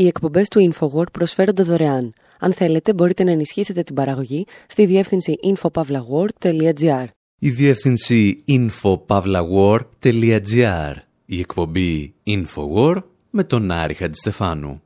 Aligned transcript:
Οι 0.00 0.06
εκπομπές 0.06 0.48
του 0.48 0.72
InfoWord 0.72 1.12
προσφέρονται 1.12 1.62
δωρεάν. 1.62 2.12
Αν 2.38 2.52
θέλετε, 2.52 2.94
μπορείτε 2.94 3.24
να 3.24 3.30
ενισχύσετε 3.30 3.82
την 3.82 3.94
παραγωγή 3.94 4.46
στη 4.66 4.86
διεύθυνση 4.86 5.34
infopavlagor.gr. 5.42 7.04
Η 7.38 7.50
διεύθυνση 7.50 8.44
infopavlagor.gr. 8.48 10.94
Η 11.26 11.38
εκπομπή 11.38 12.14
InfoWord 12.26 13.02
με 13.30 13.44
τον 13.44 13.70
Άρη 13.70 13.94
Χατζηστεφάνου. 13.94 14.82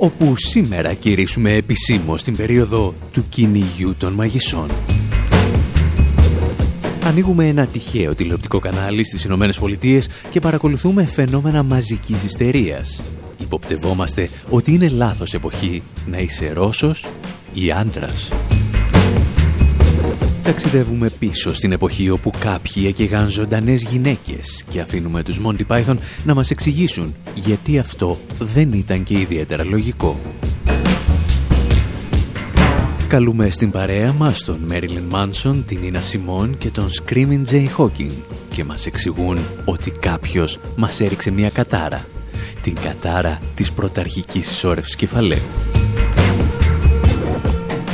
όπου 0.00 0.36
σήμερα 0.36 0.94
κηρύσουμε 0.94 1.54
επισήμως 1.54 2.22
την 2.22 2.36
περίοδο 2.36 2.94
του 3.12 3.28
κυνηγιού 3.28 3.94
των 3.94 4.12
μαγισσών. 4.12 4.70
Ανοίγουμε 7.08 7.48
ένα 7.48 7.66
τυχαίο 7.66 8.14
τηλεοπτικό 8.14 8.58
κανάλι 8.58 9.04
στις 9.04 9.24
Ηνωμένες 9.24 9.58
Πολιτείες 9.58 10.08
και 10.30 10.40
παρακολουθούμε 10.40 11.04
φαινόμενα 11.04 11.62
μαζικής 11.62 12.24
ιστερίας. 12.24 13.02
Υποπτευόμαστε 13.38 14.28
ότι 14.50 14.72
είναι 14.72 14.88
λάθος 14.88 15.34
εποχή 15.34 15.82
να 16.06 16.18
είσαι 16.18 16.52
Ρώσος 16.52 17.06
ή 17.52 17.70
άντρας. 17.70 18.28
Ταξιδεύουμε 20.42 21.10
πίσω 21.18 21.52
στην 21.52 21.72
εποχή 21.72 22.10
όπου 22.10 22.32
κάποιοι 22.38 22.84
έκαιγαν 22.86 23.28
ζωντανές 23.28 23.82
γυναίκες 23.82 24.64
και 24.70 24.80
αφήνουμε 24.80 25.22
τους 25.22 25.40
Monty 25.44 25.66
Python 25.66 25.96
να 26.24 26.34
μας 26.34 26.50
εξηγήσουν 26.50 27.14
γιατί 27.34 27.78
αυτό 27.78 28.18
δεν 28.38 28.72
ήταν 28.72 29.04
και 29.04 29.18
ιδιαίτερα 29.18 29.64
λογικό. 29.64 30.20
Καλούμε 33.08 33.50
στην 33.50 33.70
παρέα 33.70 34.12
μας 34.12 34.44
τον 34.44 34.60
Μέριλιν 34.60 35.02
Μάνσον, 35.02 35.64
την 35.64 35.82
Ίνα 35.82 36.00
Σιμών 36.00 36.58
και 36.58 36.70
τον 36.70 36.88
Screaming 36.88 37.44
Jay 37.50 37.66
Hawking 37.76 38.12
και 38.50 38.64
μας 38.64 38.86
εξηγούν 38.86 39.38
ότι 39.64 39.90
κάποιος 39.90 40.58
μας 40.76 41.00
έριξε 41.00 41.30
μια 41.30 41.50
κατάρα. 41.50 42.06
Την 42.62 42.74
κατάρα 42.74 43.38
της 43.54 43.72
πρωταρχικής 43.72 44.50
ισόρευσης 44.50 44.96
κεφαλαίου. 44.96 45.42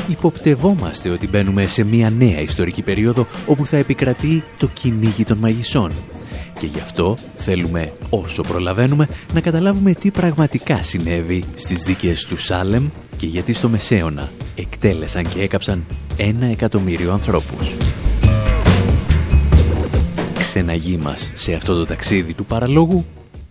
Υποπτευόμαστε 0.09 1.09
ότι 1.09 1.29
μπαίνουμε 1.29 1.67
σε 1.67 1.85
μια 1.85 2.11
νέα 2.11 2.41
ιστορική 2.41 2.83
περίοδο 2.83 3.27
όπου 3.47 3.67
θα 3.67 3.77
επικρατεί 3.77 4.43
το 4.59 4.67
κυνήγι 4.67 5.25
των 5.25 5.39
μαγισσών. 5.39 5.93
Και 6.59 6.67
γι' 6.67 6.81
αυτό 6.81 7.17
θέλουμε 7.35 7.93
όσο 8.11 8.43
προλαβαίνουμε 8.43 9.09
να 9.33 9.41
καταλάβουμε 9.41 9.93
τι 9.93 10.11
πραγματικά 10.11 10.83
συνέβη 10.83 11.45
στις 11.55 11.83
δίκες 11.83 12.25
του 12.25 12.37
Σάλεμ 12.37 12.89
και 13.17 13.27
γιατί 13.27 13.53
στο 13.53 13.69
Μεσαίωνα 13.69 14.31
Εκτέλεσαν 14.55 15.29
και 15.29 15.43
έκαψαν 15.43 15.85
ένα 16.17 16.47
εκατομμύριο 16.47 17.13
ανθρώπους. 17.13 17.77
Ξεναγή 20.39 20.97
μας 20.97 21.31
σε 21.35 21.55
αυτό 21.55 21.75
το 21.75 21.87
ταξίδι 21.87 22.35
του 22.35 22.45
παραλόγου, 22.45 23.07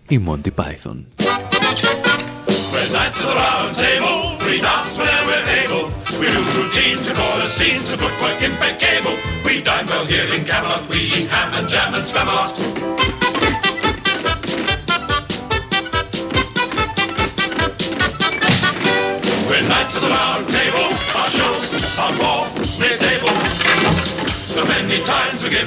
η 0.08 0.18
Μόντι 0.18 0.50
Πάιθον. 0.50 1.06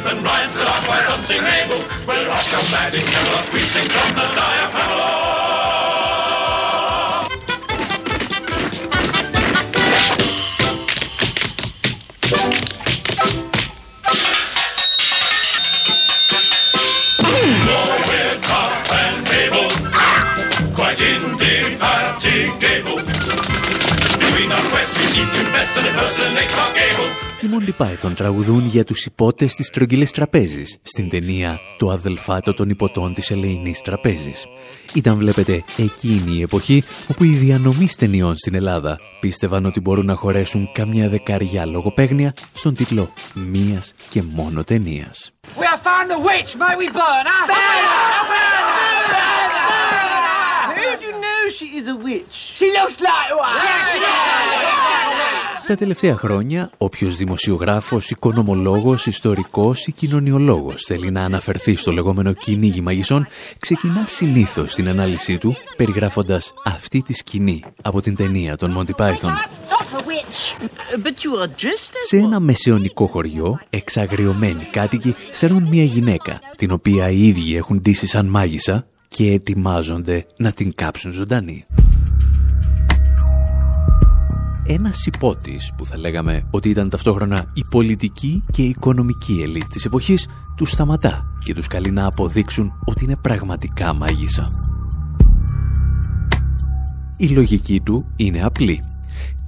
and 0.06 0.22
rhyme 0.24 0.52
till 0.52 0.68
our 0.68 0.82
white 0.88 1.06
dancing 1.08 1.42
able. 1.42 1.82
We'll 2.06 2.28
rock 2.28 2.46
a 2.54 2.62
mad 2.72 2.94
in 2.94 3.02
Camelot, 3.02 3.54
we 3.54 3.62
sing 3.64 3.88
from 3.90 4.10
the 4.16 4.28
diaphragm 4.36 4.92
aloft. 4.92 5.28
Indefatigable. 21.00 22.98
Between 24.18 24.52
our 24.52 24.66
quests, 24.72 24.98
we 24.98 25.06
seek 25.06 25.30
to 25.32 25.44
best 25.54 25.78
in 25.78 25.86
a 25.86 25.92
person 25.94 26.34
Οι 27.42 27.50
Monty 27.52 27.84
Python 27.84 28.14
τραγουδούν 28.16 28.66
για 28.66 28.84
τους 28.84 29.06
υπότες 29.06 29.56
της 29.56 29.70
τρογγυλής 29.70 30.12
τραπέζης 30.12 30.78
στην 30.82 31.10
ταινία 31.10 31.60
«Το 31.78 31.90
αδελφάτο 31.90 32.54
των 32.54 32.70
υποτών 32.70 33.14
της 33.14 33.32
ελεηνής 33.32 33.82
τραπέζης». 33.82 34.46
Ήταν 34.94 35.18
βλέπετε 35.18 35.64
εκείνη 35.78 36.32
η 36.38 36.42
εποχή 36.42 36.84
όπου 37.08 37.24
οι 37.24 37.28
διανομείς 37.28 37.96
ταινιών 37.96 38.38
στην 38.38 38.56
Ελλάδα 38.56 39.00
πίστευαν 39.20 39.66
ότι 39.66 39.80
μπορούν 39.80 40.06
να 40.06 40.16
χωρέσουν 40.16 40.70
καμιά 40.74 41.10
δεκαριά 41.10 41.66
λογοπαίγνια 41.66 42.34
στον 42.54 42.74
τίτλο 42.74 43.14
μίας 43.34 43.94
και 44.10 44.22
μόνο 44.22 44.64
ταινίας. 44.64 45.32
We 45.58 45.66
have 45.72 45.82
found 45.90 46.08
the 46.16 46.20
witch, 46.30 46.52
may 46.64 46.76
we 46.82 46.88
burn 47.00 47.26
her? 47.32 47.44
Burn 47.54 47.84
her! 47.92 48.20
Burn 48.34 49.54
her! 49.60 49.78
Who 50.78 50.88
do 51.00 51.06
you 51.10 51.16
know 51.26 51.42
she 51.58 51.68
is 51.80 51.86
a 51.96 51.98
witch? 52.08 52.36
She 52.60 52.68
looks 52.78 52.98
like 53.08 53.30
one! 53.46 53.58
Yeah, 53.66 53.82
she 53.92 53.98
looks 54.06 54.24
like 54.32 54.64
one! 54.74 54.97
Τα 55.68 55.76
τελευταία 55.76 56.18
χρόνια, 56.18 56.72
όποιος 56.78 57.18
δημοσιογράφος, 57.18 58.10
οικονομολόγος, 58.10 59.06
ιστορικός 59.06 59.88
ή 59.88 59.92
κοινωνιολόγος 59.92 60.84
θέλει 60.84 61.12
να 61.12 61.24
αναφερθεί 61.24 61.76
στο 61.76 61.92
λεγόμενο 61.92 62.34
κυνήγι 62.34 62.82
μαγισσών, 62.82 63.28
ξεκινά 63.60 64.04
συνήθως 64.08 64.74
την 64.74 64.88
ανάλυση 64.88 65.38
του, 65.38 65.56
περιγράφοντας 65.78 66.54
αυτή 66.66 67.02
τη 67.02 67.14
σκηνή 67.14 67.64
από 67.82 68.02
την 68.02 68.16
ταινία 68.16 68.56
των 68.56 68.78
Monty 68.78 69.02
Python. 69.02 69.32
Σε 72.08 72.18
ένα 72.18 72.40
μεσαιωνικό 72.40 73.08
χωριό, 73.08 73.60
εξαγριωμένοι 73.70 74.64
κάτοικοι 74.64 75.16
σέρνουν 75.32 75.68
μια 75.68 75.84
γυναίκα, 75.84 76.40
την 76.58 76.72
οποία 76.72 77.10
οι 77.10 77.28
ίδιοι 77.28 77.56
έχουν 77.56 77.82
ντύσει 77.82 78.08
σαν 78.08 78.26
μάγισσα 78.26 78.88
και 79.08 79.32
ετοιμάζονται 79.32 80.26
να 80.38 80.52
την 80.52 80.76
κάψουν 80.76 81.12
ζωντανή 81.12 81.66
ένας 84.68 85.06
υπότης 85.06 85.74
που 85.78 85.86
θα 85.86 85.98
λέγαμε 85.98 86.48
ότι 86.52 86.70
ήταν 86.70 86.90
ταυτόχρονα 86.90 87.52
η 87.54 87.62
πολιτική 87.70 88.44
και 88.52 88.62
η 88.62 88.70
οικονομική 88.70 89.42
ελίτ 89.44 89.68
της 89.68 89.86
εποχής 89.86 90.28
τους 90.56 90.72
σταματά 90.72 91.26
και 91.44 91.54
τους 91.54 91.68
καλεί 91.68 91.92
να 91.92 92.06
αποδείξουν 92.06 92.74
ότι 92.86 93.04
είναι 93.04 93.16
πραγματικά 93.16 93.94
μάγισσα. 93.94 94.48
Η 97.18 97.28
λογική 97.28 97.82
του 97.82 98.06
είναι 98.16 98.44
απλή. 98.44 98.80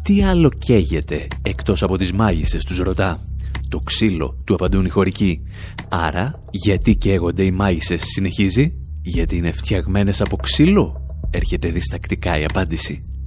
Τι 0.04 0.24
άλλο 0.24 0.50
καίγεται 0.50 1.28
εκτός 1.42 1.84
από 1.84 1.98
τις 1.98 2.12
μάγισσες 2.12 2.64
τους 2.64 2.78
ρωτά. 2.78 3.24
Το 3.70 3.80
ξύλο 3.80 4.36
του 4.46 4.54
απαντούν 4.54 4.86
οι 4.86 4.90
χωρικοί. 4.90 5.42
Άρα 5.90 6.44
γιατί 6.52 6.96
καίγονται 6.96 7.44
οι 7.44 7.52
μάγισσες 7.52 8.02
συνεχίζει. 8.02 8.74
Γιατί 9.02 9.36
είναι 9.36 9.52
φτιαγμένες 9.52 10.22
από 10.22 10.36
ξύλο. 10.36 11.06
Έρχεται 11.30 11.70
διστακτικά 11.70 12.40
η 12.40 12.44
απάντηση. 12.44 13.19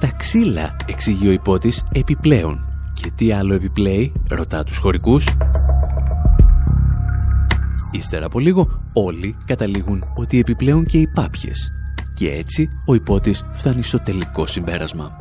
Τα 0.00 0.12
ξύλα, 0.16 0.76
εξηγεί 0.86 1.28
ο 1.28 1.32
υπότης, 1.32 1.84
επιπλέον. 1.92 2.60
Και 2.94 3.10
τι 3.14 3.32
άλλο 3.32 3.54
επιπλέει, 3.54 4.12
ρωτά 4.28 4.64
τους 4.64 4.78
χωρικούς. 4.78 5.26
Ύστερα 7.90 8.26
από 8.26 8.38
λίγο 8.38 8.82
όλοι 8.92 9.36
καταλήγουν 9.46 10.02
ότι 10.16 10.38
επιπλέον 10.38 10.84
και 10.84 10.98
οι 10.98 11.08
πάπιες. 11.14 11.70
Και 12.14 12.30
έτσι 12.30 12.68
ο 12.86 12.94
υπότης 12.94 13.44
φτάνει 13.52 13.82
στο 13.82 14.00
τελικό 14.00 14.46
συμπέρασμα. 14.46 15.16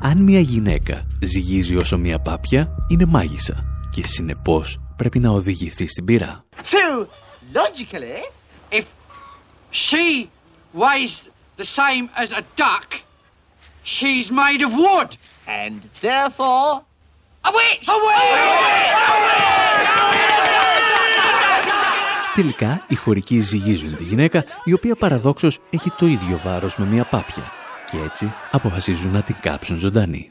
Αν 0.00 0.22
μια 0.22 0.40
γυναίκα 0.40 1.06
ζυγίζει 1.20 1.76
όσο 1.76 1.98
μια 1.98 2.18
πάπια, 2.18 2.74
είναι 2.88 3.06
μάγισσα 3.06 3.64
και 3.90 4.06
συνεπώς 4.06 4.80
πρέπει 4.96 5.18
να 5.18 5.30
οδηγηθεί 5.30 5.86
στην 5.86 6.04
πύρα. 6.04 6.44
So, 6.62 7.06
logically, 7.54 8.20
if 8.70 8.84
she 9.70 10.28
weighs 10.74 11.12
the 11.56 11.64
same 11.64 12.08
as 12.22 12.32
a 12.32 12.42
duck, 12.56 12.88
She's 13.98 14.30
made 14.30 14.62
of 14.66 14.72
wood. 14.72 15.10
And 15.62 15.80
therefore... 16.00 16.70
A 17.42 17.50
witch! 17.56 17.88
A 17.88 17.96
Τελικά, 22.34 22.84
οι 22.88 22.94
χωρικοί 22.94 23.40
ζυγίζουν 23.40 23.96
τη 23.96 24.04
γυναίκα, 24.04 24.44
η 24.64 24.72
οποία 24.72 24.96
παραδόξως 24.96 25.58
έχει 25.70 25.90
το 25.90 26.06
ίδιο 26.06 26.40
βάρος 26.44 26.76
με 26.78 26.84
μια 26.86 27.04
πάπια. 27.04 27.52
Και 27.90 27.96
έτσι 28.04 28.32
αποφασίζουν 28.50 29.12
να 29.12 29.22
την 29.22 29.36
κάψουν 29.40 29.78
ζωντανή. 29.78 30.30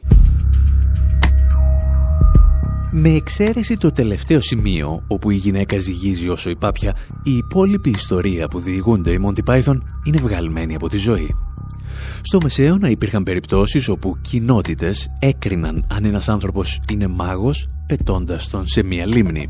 Με 2.92 3.10
εξαίρεση 3.10 3.78
το 3.78 3.92
τελευταίο 3.92 4.42
σημείο, 4.42 5.04
όπου 5.08 5.30
η 5.30 5.36
γυναίκα 5.36 5.80
ζυγίζει 5.80 6.30
όσο 6.30 6.50
η 6.50 6.58
πάπια, 6.58 6.98
η 7.24 7.36
υπόλοιπη 7.38 7.90
ιστορία 7.90 8.48
που 8.48 8.60
διηγούνται 8.60 9.12
οι 9.12 9.20
Monty 9.26 9.50
Python 9.50 9.78
είναι 10.04 10.20
βγαλμένη 10.20 10.76
από 10.76 10.90
τη 10.90 10.98
ζωή. 10.98 11.36
Στο 12.22 12.40
Μεσαίωνα 12.42 12.90
υπήρχαν 12.90 13.24
περιπτώσεις 13.24 13.88
όπου 13.88 14.18
κοινότητες 14.22 15.10
έκριναν 15.20 15.86
αν 15.90 16.06
ένας 16.06 16.30
άνθρωπος 16.30 16.80
είναι 16.92 17.08
μάγος 17.08 17.70
πετώντας 17.88 18.48
τον 18.48 18.68
σε 18.68 18.84
μία 18.84 19.06
λίμνη. 19.06 19.50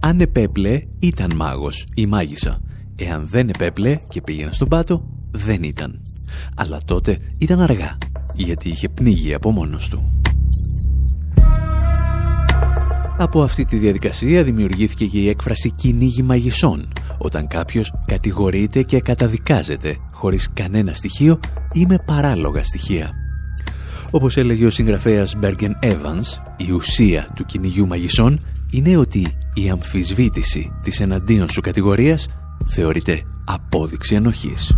Αν 0.00 0.20
επέπλε 0.20 0.82
ήταν 0.98 1.32
μάγος 1.36 1.86
ή 1.94 2.06
μάγισσα. 2.06 2.60
Εάν 2.96 3.26
δεν 3.30 3.48
επέπλε 3.48 4.00
και 4.08 4.20
πήγαινε 4.20 4.52
στον 4.52 4.68
πάτο 4.68 5.04
δεν 5.30 5.62
ήταν. 5.62 6.02
Αλλά 6.54 6.80
τότε 6.84 7.18
ήταν 7.38 7.60
αργά 7.60 7.98
γιατί 8.34 8.68
είχε 8.68 8.88
πνίγει 8.88 9.34
από 9.34 9.50
μόνος 9.50 9.88
του. 9.88 10.23
Από 13.24 13.42
αυτή 13.42 13.64
τη 13.64 13.76
διαδικασία 13.76 14.44
δημιουργήθηκε 14.44 15.06
και 15.06 15.18
η 15.18 15.28
έκφραση 15.28 15.70
«κυνήγι 15.70 16.22
μαγισσών», 16.22 16.92
όταν 17.18 17.48
κάποιος 17.48 17.92
κατηγορείται 18.06 18.82
και 18.82 19.00
καταδικάζεται 19.00 19.96
χωρίς 20.12 20.48
κανένα 20.54 20.94
στοιχείο 20.94 21.40
ή 21.72 21.86
με 21.86 22.02
παράλογα 22.06 22.64
στοιχεία. 22.64 23.10
Όπως 24.10 24.36
έλεγε 24.36 24.66
ο 24.66 24.70
συγγραφέας 24.70 25.36
Μπέργεν 25.38 25.78
Evans, 25.82 26.54
η 26.56 26.70
ουσία 26.70 27.28
του 27.34 27.44
κυνηγιού 27.44 27.86
μαγισσών 27.86 28.40
είναι 28.70 28.96
ότι 28.96 29.26
η 29.54 29.70
αμφισβήτηση 29.70 30.72
της 30.82 31.00
εναντίον 31.00 31.48
σου 31.48 31.60
κατηγορίας 31.60 32.28
θεωρείται 32.64 33.22
απόδειξη 33.44 34.14
ενοχής. 34.14 34.76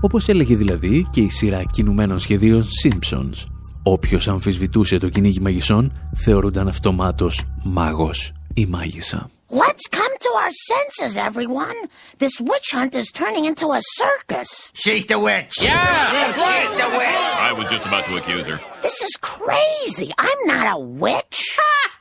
Όπως 0.00 0.28
έλεγε 0.28 0.56
δηλαδή 0.56 1.06
και 1.10 1.20
η 1.20 1.28
σειρά 1.28 1.62
κινουμένων 1.64 2.18
σχεδίων 2.18 2.62
Simpsons, 2.62 3.46
όποιος 3.82 4.28
αμφισβητούσε 4.28 4.98
το 4.98 5.08
κυνήγι 5.08 5.40
μαγισσών 5.40 5.92
θεωρούνταν 6.14 6.68
αυτομάτως 6.68 7.44
μάγος 7.62 8.32
ή 8.54 8.66
μάγισσα. 8.66 9.30
Let's 9.50 9.96
come 9.96 10.11
to 10.22 10.32
our 10.42 10.52
senses, 10.70 11.16
everyone. 11.16 11.78
This 12.18 12.34
witch 12.40 12.68
hunt 12.72 12.94
is 12.94 13.08
turning 13.20 13.44
into 13.50 13.66
a 13.72 13.80
circus. 14.00 14.72
She's 14.74 15.04
the 15.06 15.18
witch. 15.18 15.54
Yeah, 15.60 16.32
she's 16.32 16.72
the 16.82 16.88
witch. 16.98 17.22
I 17.48 17.52
was 17.58 17.66
just 17.74 17.84
about 17.90 18.04
to 18.08 18.16
accuse 18.20 18.46
her. 18.46 18.58
This 18.86 18.98
is 19.08 19.12
crazy. 19.20 20.08
I'm 20.26 20.40
not 20.52 20.66
a 20.76 20.78
witch. 20.78 21.40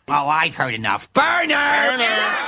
Oh, 0.07 0.27
I've 0.41 0.56
heard 0.56 0.73
enough. 0.73 1.03
Burner! 1.13 2.06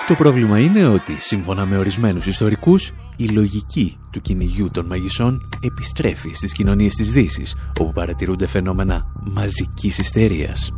Το 0.07 0.15
πρόβλημα 0.15 0.59
είναι 0.59 0.87
ότι, 0.87 1.17
σύμφωνα 1.19 1.65
με 1.65 1.77
ορισμένους 1.77 2.25
ιστορικούς, 2.25 2.91
η 3.15 3.25
λογική 3.25 3.97
του 4.11 4.21
κυνηγιού 4.21 4.69
των 4.73 4.85
μαγισσών 4.85 5.49
επιστρέφει 5.63 6.33
στις 6.33 6.53
κοινωνίες 6.53 6.95
της 6.95 7.11
Δύσης, 7.11 7.55
όπου 7.79 7.91
παρατηρούνται 7.91 8.47
φαινόμενα 8.47 9.11
μαζικής 9.23 9.97
ιστερίας. 9.97 10.71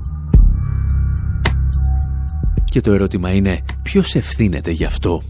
Και 2.76 2.82
το 2.82 2.92
ερώτημα 2.92 3.32
είναι 3.32 3.66
ποιος 3.84 4.16
ευθύνεται 4.16 4.72
γι' 4.72 4.86
αυτό; 4.86 5.24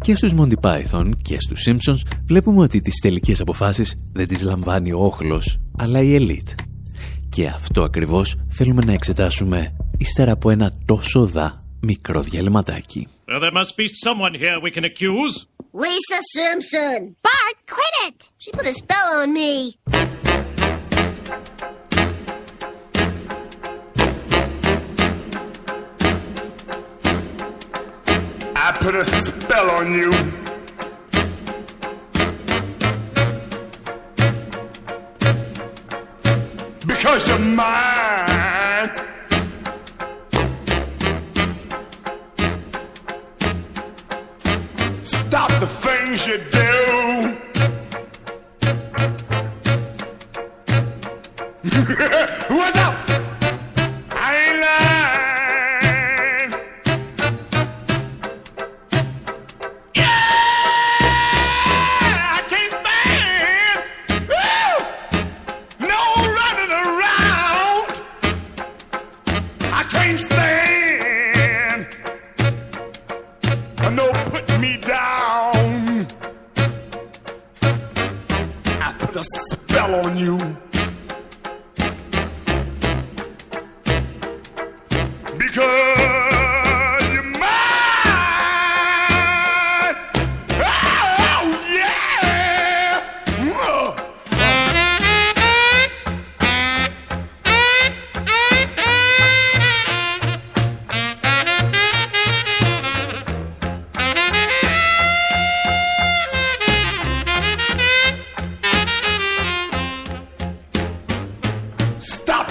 Και 0.00 0.14
στους 0.14 0.32
Monty 0.38 0.54
Python 0.60 1.10
και 1.22 1.40
στους 1.40 1.66
Simpsons 1.68 2.00
βλέπουμε 2.26 2.62
ότι 2.62 2.80
τις 2.80 3.00
τελικές 3.00 3.40
αποφάσεις 3.40 4.00
δεν 4.12 4.26
τις 4.26 4.42
λαμβάνει 4.42 4.92
ο 4.92 4.98
όχλος, 4.98 5.60
αλλά 5.78 6.00
η 6.00 6.14
ελίτ. 6.14 6.48
Και 7.28 7.46
αυτό 7.46 7.82
ακριβώς 7.82 8.36
θέλουμε 8.48 8.84
να 8.84 8.92
εξετάσουμε 8.92 9.76
ύστερα 9.98 10.32
από 10.32 10.50
ένα 10.50 10.72
τόσο 10.84 11.26
δα 11.26 11.62
μικρό 11.80 12.22
διαλυματάκι. 12.22 13.08
Well, 13.26 13.40
there 13.40 13.62
must 13.62 13.76
be 13.76 13.88
someone 14.04 14.34
here 14.34 14.60
we 14.62 14.70
can 14.70 14.84
accuse. 14.84 15.34
Lisa 15.82 16.20
Simpson. 16.36 16.98
Bart, 17.26 17.56
quit 17.74 17.94
it. 18.06 18.18
She 18.42 18.50
put 18.50 18.66
a 18.66 18.74
spell 18.82 19.08
on 19.22 19.28
me. 19.38 19.50
Put 28.80 28.94
a 28.94 29.04
spell 29.04 29.70
on 29.70 29.92
you. 29.92 30.10
Because 36.86 37.28
you're 37.28 37.38
mine. 37.38 38.90
Stop 45.04 45.50
the 45.60 45.66
things 45.66 46.26
you 46.26 46.38
do. 46.50 46.59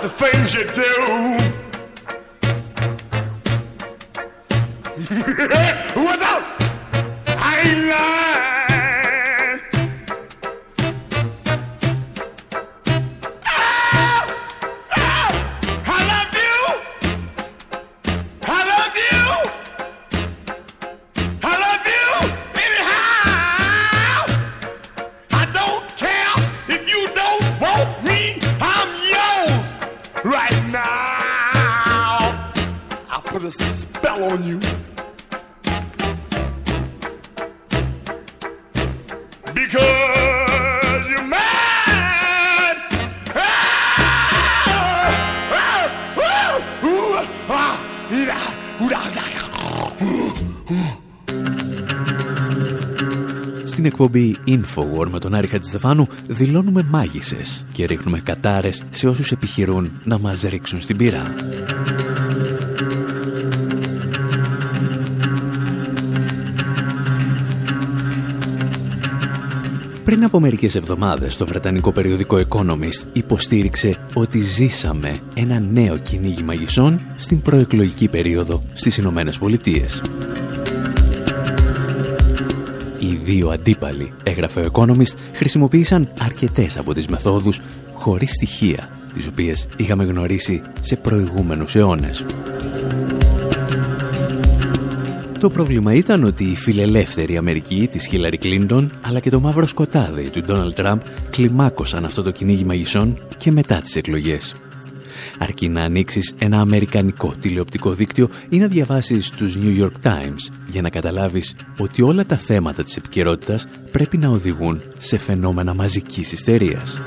The 0.01 0.07
things 0.07 0.53
you 0.53 0.63
do. 0.63 0.89
Infowar 54.49 55.07
με 55.09 55.19
τον 55.19 55.33
Άρη 55.33 55.47
Χατζηστεφάνου 55.47 56.07
δηλώνουμε 56.27 56.85
μάγισσες 56.89 57.65
και 57.71 57.85
ρίχνουμε 57.85 58.19
κατάρες 58.19 58.83
σε 58.91 59.07
όσους 59.07 59.31
επιχειρούν 59.31 59.91
να 60.03 60.19
μας 60.19 60.41
ρίξουν 60.41 60.81
στην 60.81 60.97
πύρα. 60.97 61.35
Πριν 70.09 70.23
από 70.23 70.39
μερικές 70.39 70.75
εβδομάδες 70.75 71.37
το 71.37 71.45
βρετανικό 71.45 71.91
περιοδικό 71.91 72.41
Economist 72.49 73.07
υποστήριξε 73.13 73.95
ότι 74.13 74.39
ζήσαμε 74.39 75.15
ένα 75.33 75.59
νέο 75.59 75.97
κυνήγι 75.97 76.43
μαγισσών 76.43 76.99
στην 77.17 77.41
προεκλογική 77.41 78.07
περίοδο 78.07 78.63
στις 78.73 78.97
Ηνωμένες 78.97 79.37
Πολιτείες. 79.37 80.01
Δύο 83.29 83.49
αντίπαλοι, 83.49 84.13
έγραφε 84.23 84.59
ο 84.59 84.69
Economist, 84.71 85.15
χρησιμοποίησαν 85.33 86.09
αρκετές 86.19 86.77
από 86.77 86.93
τις 86.93 87.07
μεθόδους 87.07 87.61
χωρίς 87.93 88.29
στοιχεία, 88.29 88.89
τις 89.13 89.27
οποίες 89.27 89.67
είχαμε 89.77 90.03
γνωρίσει 90.03 90.61
σε 90.81 90.95
προηγούμενους 90.95 91.75
αιώνες. 91.75 92.25
Το 95.39 95.49
πρόβλημα 95.49 95.93
ήταν 95.93 96.23
ότι 96.23 96.43
η 96.43 96.55
φιλελεύθερη 96.55 97.37
Αμερική 97.37 97.87
της 97.91 98.07
Χίλαρη 98.07 98.37
Κλίντον 98.37 98.91
αλλά 99.01 99.19
και 99.19 99.29
το 99.29 99.39
μαύρο 99.39 99.67
σκοτάδι 99.67 100.29
του 100.29 100.41
Ντόναλτ 100.41 100.75
Τραμπ 100.75 100.99
κλιμάκωσαν 101.29 102.05
αυτό 102.05 102.23
το 102.23 102.31
κυνήγι 102.31 102.63
μαγισσών 102.63 103.17
και 103.37 103.51
μετά 103.51 103.81
τις 103.81 103.95
εκλογές. 103.95 104.55
Αρκεί 105.41 105.69
να 105.69 105.83
ανοίξεις 105.83 106.33
ένα 106.39 106.59
αμερικανικό 106.59 107.33
τηλεοπτικό 107.39 107.93
δίκτυο 107.93 108.29
ή 108.49 108.57
να 108.57 108.67
διαβάσεις 108.67 109.29
τους 109.29 109.57
New 109.61 109.83
York 109.83 110.07
Times 110.07 110.53
για 110.71 110.81
να 110.81 110.89
καταλάβεις 110.89 111.55
ότι 111.77 112.01
όλα 112.01 112.25
τα 112.25 112.37
θέματα 112.37 112.83
της 112.83 112.97
επικαιρότητας 112.97 113.67
πρέπει 113.91 114.17
να 114.17 114.29
οδηγούν 114.29 114.81
σε 114.97 115.17
φαινόμενα 115.17 115.73
μαζικής 115.73 116.31
ιστερίας. 116.31 116.97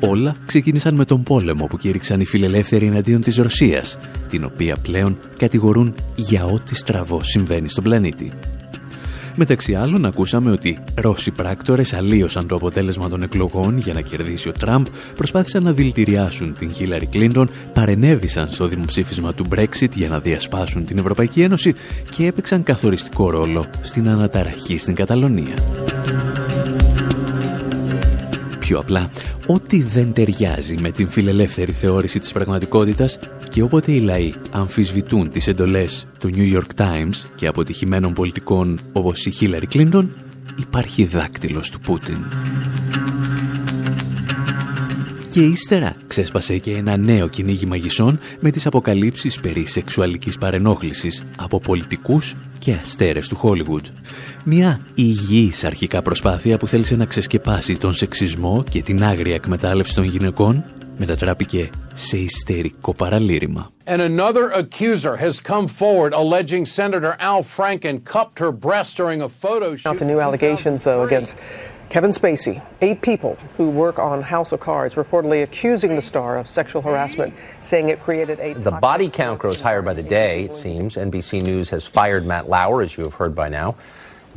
Όλα 0.00 0.36
ξεκίνησαν 0.46 0.94
με 0.94 1.04
τον 1.04 1.22
πόλεμο 1.22 1.66
που 1.66 1.76
κήρυξαν 1.76 2.20
οι 2.20 2.26
φιλελεύθεροι 2.26 2.86
εναντίον 2.86 3.20
της 3.20 3.36
Ρωσίας, 3.36 3.98
την 4.28 4.44
οποία 4.44 4.76
πλέον 4.82 5.18
κατηγορούν 5.36 5.94
για 6.16 6.44
ό,τι 6.44 6.74
στραβό 6.74 7.22
συμβαίνει 7.22 7.68
στον 7.68 7.84
πλανήτη. 7.84 8.32
Μεταξύ 9.34 9.74
άλλων 9.74 10.04
ακούσαμε 10.04 10.50
ότι 10.50 10.78
Ρώσοι 10.94 11.30
πράκτορες 11.30 11.92
αλλίωσαν 11.92 12.46
το 12.46 12.54
αποτέλεσμα 12.54 13.08
των 13.08 13.22
εκλογών 13.22 13.78
για 13.78 13.92
να 13.92 14.00
κερδίσει 14.00 14.48
ο 14.48 14.52
Τραμπ, 14.52 14.86
προσπάθησαν 15.14 15.62
να 15.62 15.72
δηλητηριάσουν 15.72 16.54
την 16.58 16.72
Χίλαρη 16.72 17.06
Κλίντον, 17.06 17.50
παρενέβησαν 17.72 18.50
στο 18.50 18.66
δημοψήφισμα 18.66 19.34
του 19.34 19.46
Brexit 19.54 19.90
για 19.94 20.08
να 20.08 20.18
διασπάσουν 20.18 20.84
την 20.84 20.98
Ευρωπαϊκή 20.98 21.42
Ένωση 21.42 21.74
και 22.16 22.26
έπαιξαν 22.26 22.62
καθοριστικό 22.62 23.30
ρόλο 23.30 23.66
στην 23.82 24.08
αναταραχή 24.08 24.78
στην 24.78 24.94
Καταλωνία. 24.94 25.54
Πιο 28.58 28.78
απλά, 28.78 29.08
ό,τι 29.46 29.82
δεν 29.82 30.12
ταιριάζει 30.12 30.74
με 30.80 30.90
την 30.90 31.08
φιλελεύθερη 31.08 31.72
θεώρηση 31.72 32.18
της 32.18 32.32
πραγματικότητας 32.32 33.18
και 33.50 33.62
όποτε 33.62 33.92
οι 33.92 34.00
λαοί 34.00 34.34
αμφισβητούν 34.50 35.30
τις 35.30 35.46
εντολές 35.46 36.06
του 36.18 36.30
New 36.34 36.54
York 36.54 36.80
Times 36.80 37.28
και 37.36 37.46
αποτυχημένων 37.46 38.12
πολιτικών 38.12 38.80
όπως 38.92 39.26
η 39.26 39.32
Hillary 39.40 39.74
Clinton, 39.74 40.06
υπάρχει 40.60 41.04
δάκτυλος 41.04 41.70
του 41.70 41.80
Πούτιν. 41.80 42.16
Και 45.30 45.40
ύστερα 45.40 45.96
ξέσπασε 46.06 46.58
και 46.58 46.70
ένα 46.76 46.96
νέο 46.96 47.28
κυνήγι 47.28 47.66
μαγισσών 47.66 48.18
με 48.40 48.50
τις 48.50 48.66
αποκαλύψεις 48.66 49.40
περί 49.40 49.66
σεξουαλικής 49.66 50.38
παρενόχλησης 50.38 51.24
από 51.36 51.60
πολιτικούς 51.60 52.34
και 52.58 52.72
αστέρες 52.72 53.28
του 53.28 53.36
Χόλιγουντ. 53.36 53.84
Μια 54.44 54.80
υγιής 54.94 55.64
αρχικά 55.64 56.02
προσπάθεια 56.02 56.58
που 56.58 56.66
θέλησε 56.66 56.96
να 56.96 57.04
ξεσκεπάσει 57.04 57.76
τον 57.76 57.94
σεξισμό 57.94 58.64
και 58.70 58.82
την 58.82 59.04
άγρια 59.04 59.34
εκμετάλλευση 59.34 59.94
των 59.94 60.04
γυναικών 60.04 60.64
μετατράπηκε 60.99 61.69
σε 61.93 62.17
ιστερικό 62.17 62.93
παραλήρημα. 62.93 63.71
And 63.87 64.01
another 64.01 64.51
accuser 64.51 65.15
has 65.17 65.39
come 65.39 65.67
forward 65.67 66.11
alleging 66.13 66.65
Senator 66.65 67.15
Al 67.19 67.43
Franken 67.43 68.03
cupped 68.03 68.39
her 68.39 68.51
breast 68.51 68.97
during 68.97 69.21
a 69.21 69.29
photo 69.29 69.75
shoot. 69.75 69.89
Out 69.89 69.97
to 69.99 70.05
new 70.05 70.19
allegations, 70.19 70.83
though, 70.83 71.03
against 71.03 71.37
Kevin 71.89 72.11
Spacey. 72.11 72.61
Eight 72.81 73.01
people 73.01 73.37
who 73.57 73.69
work 73.69 73.99
on 73.99 74.21
House 74.21 74.51
of 74.51 74.59
Cards 74.59 74.95
reportedly 74.95 75.43
accusing 75.43 75.95
the 75.95 76.01
star 76.01 76.37
of 76.37 76.47
sexual 76.47 76.81
harassment, 76.81 77.33
saying 77.61 77.89
it 77.89 78.01
created 78.01 78.39
a. 78.39 78.53
The 78.53 78.71
body 78.71 79.09
count 79.09 79.39
grows 79.39 79.61
higher 79.61 79.81
by 79.81 79.93
the 79.93 80.03
day, 80.03 80.45
it 80.45 80.55
seems. 80.55 80.95
NBC 80.95 81.43
News 81.43 81.69
has 81.69 81.85
fired 81.85 82.25
Matt 82.25 82.49
Lauer, 82.49 82.81
as 82.81 82.97
you 82.97 83.03
have 83.03 83.13
heard 83.13 83.35
by 83.35 83.49
now. 83.49 83.75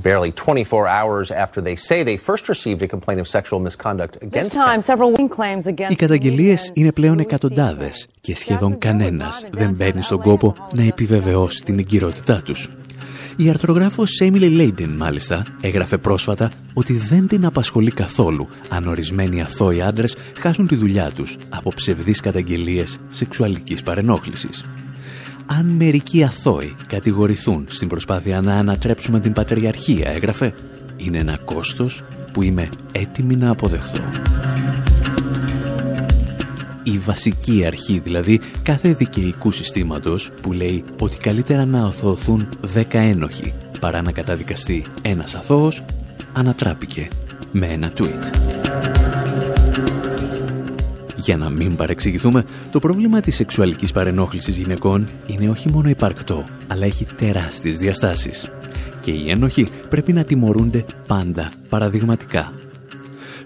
Barely 0.03 0.31
24 0.31 0.88
hours 0.88 1.31
after 1.31 1.60
they 1.62 1.75
say 1.75 2.03
they 2.03 2.17
first 2.17 2.43
received 2.50 2.81
a 2.81 2.88
complaint 2.88 3.19
of 3.24 3.27
sexual 3.27 3.60
misconduct 3.60 4.17
against 4.22 4.55
him. 4.55 4.83
Οι 5.89 5.95
καταγγελίες 5.95 6.72
είναι 6.74 6.91
πλέον 6.91 7.19
εκατοντάδες 7.19 8.07
και 8.22 8.36
σχεδόν 8.36 8.77
κανένας 8.77 9.45
δεν 9.51 9.74
μπαίνει 9.74 10.01
στον 10.01 10.22
κόπο 10.22 10.55
να 10.75 10.83
επιβεβαιώσει 10.83 11.63
την 11.63 11.79
εγκυρότητά 11.79 12.41
τους. 12.41 12.69
Η 13.38 13.50
αρθρογράφος 13.50 14.22
Emily 14.24 14.51
Λέιντεν, 14.51 14.89
μάλιστα, 14.89 15.45
έγραφε 15.62 15.98
πρόσφατα 15.98 16.51
ότι 16.74 16.93
δεν 16.93 17.27
την 17.27 17.45
απασχολεί 17.45 17.91
καθόλου 17.91 18.48
αν 18.69 18.88
ορισμένοι 18.88 19.41
αθώοι 19.41 19.81
άντρες 19.81 20.15
χάσουν 20.38 20.67
τη 20.67 20.75
δουλειά 20.75 21.12
τους 21.15 21.38
από 21.50 21.72
ψευδείς 21.75 22.19
καταγγελίες 22.19 23.00
σεξουαλικής 23.10 23.83
παρενόχλησης 23.83 24.65
αν 25.57 25.65
μερικοί 25.65 26.24
αθώοι 26.24 26.75
κατηγορηθούν 26.88 27.65
στην 27.69 27.88
προσπάθεια 27.88 28.41
να 28.41 28.55
ανατρέψουμε 28.55 29.19
την 29.19 29.33
πατριαρχία, 29.33 30.10
έγραφε, 30.10 30.53
είναι 30.98 31.17
ένα 31.17 31.38
κόστος 31.38 32.03
που 32.33 32.41
είμαι 32.41 32.69
έτοιμη 32.91 33.36
να 33.36 33.50
αποδεχθώ. 33.50 34.03
Η 36.83 36.98
βασική 36.98 37.63
αρχή 37.65 38.00
δηλαδή 38.00 38.39
κάθε 38.63 38.93
δικαιικού 38.93 39.51
συστήματος 39.51 40.31
που 40.41 40.51
λέει 40.51 40.83
ότι 41.00 41.17
καλύτερα 41.17 41.65
να 41.65 41.86
οθωθούν 41.86 42.48
δέκα 42.62 43.00
ένοχοι 43.00 43.53
παρά 43.79 44.01
να 44.01 44.12
καταδικαστεί 44.12 44.86
ένας 45.01 45.36
αθώος 45.36 45.83
ανατράπηκε 46.33 47.07
με 47.51 47.67
ένα 47.67 47.91
tweet. 47.98 48.52
Για 51.24 51.38
να 51.38 51.50
μην 51.50 51.75
παρεξηγηθούμε, 51.75 52.46
το 52.72 52.80
πρόβλημα 52.80 53.22
της 53.22 53.36
σεξουαλικής 53.36 53.92
παρενόχλησης 53.92 54.58
γυναικών 54.58 55.08
είναι 55.27 55.50
όχι 55.50 55.70
μόνο 55.70 55.89
υπαρκτό, 55.89 56.46
αλλά 56.68 56.86
έχει 56.86 57.06
τεράστιες 57.06 57.77
διαστάσεις. 57.77 58.50
Και 59.01 59.12
οι 59.12 59.30
ένοχοι 59.30 59.68
πρέπει 59.89 60.13
να 60.13 60.24
τιμωρούνται 60.24 60.86
πάντα 61.08 61.51
παραδειγματικά. 61.70 62.53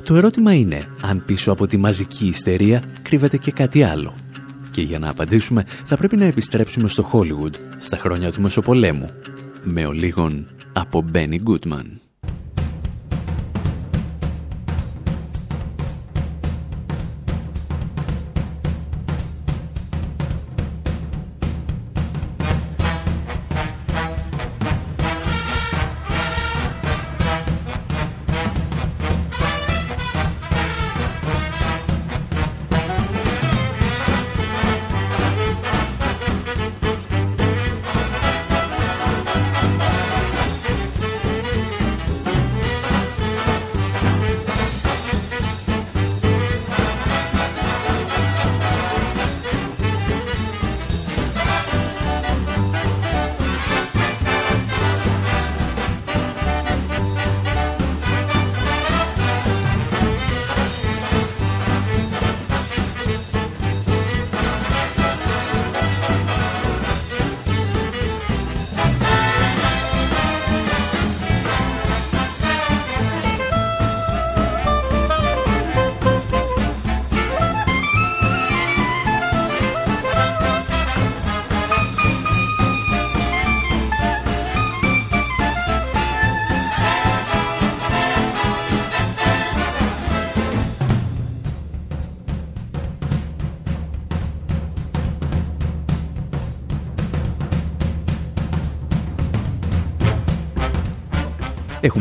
Το 0.04 0.16
ερώτημα 0.16 0.54
είναι 0.54 0.88
αν 1.02 1.24
πίσω 1.26 1.52
από 1.52 1.68
τη 1.68 1.78
μαζική 1.78 2.28
ιστερία 2.28 2.84
κρύβεται 3.02 3.38
και 3.38 3.52
κάτι 3.52 3.84
άλλο. 3.84 4.16
Και 4.72 4.82
για 4.82 5.00
να 5.00 5.10
απαντήσουμε 5.10 5.64
θα 5.86 5.98
πρέπει 5.98 6.18
να 6.18 6.26
επιστρέψουμε 6.26 6.88
στο 6.88 7.10
Hollywood 7.12 7.54
στα 7.78 7.98
χρόνια 7.98 8.32
του 8.32 8.42
Μεσοπολέμου 8.42 9.10
με 9.64 9.86
ο 9.86 9.92
λίγον 9.92 10.48
από 10.74 11.06
Benny 11.14 11.38
Goodman. 11.48 12.07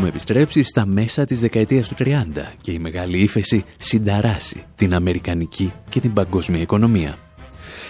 Έχουμε 0.07 0.19
επιστρέψει 0.19 0.63
στα 0.63 0.87
μέσα 0.87 1.25
της 1.25 1.41
δεκαετίας 1.41 1.89
του 1.89 1.95
30 1.99 2.13
και 2.61 2.73
η 2.73 2.79
μεγάλη 2.79 3.19
ύφεση 3.19 3.65
συνταράσει 3.77 4.65
την 4.77 4.95
Αμερικανική 4.95 5.73
και 5.89 6.01
την 6.01 6.13
παγκόσμια 6.13 6.61
οικονομία. 6.61 7.19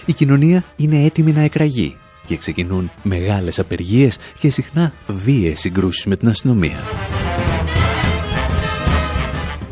Η 0.05 0.13
κοινωνία 0.13 0.63
είναι 0.75 1.03
έτοιμη 1.03 1.31
να 1.31 1.41
εκραγεί 1.41 1.95
και 2.25 2.37
ξεκινούν 2.37 2.91
μεγάλες 3.03 3.59
απεργίες 3.59 4.17
και 4.39 4.49
συχνά 4.49 4.93
βίαιες 5.07 5.59
συγκρούσεις 5.59 6.05
με 6.05 6.15
την 6.15 6.27
αστυνομία. 6.27 6.77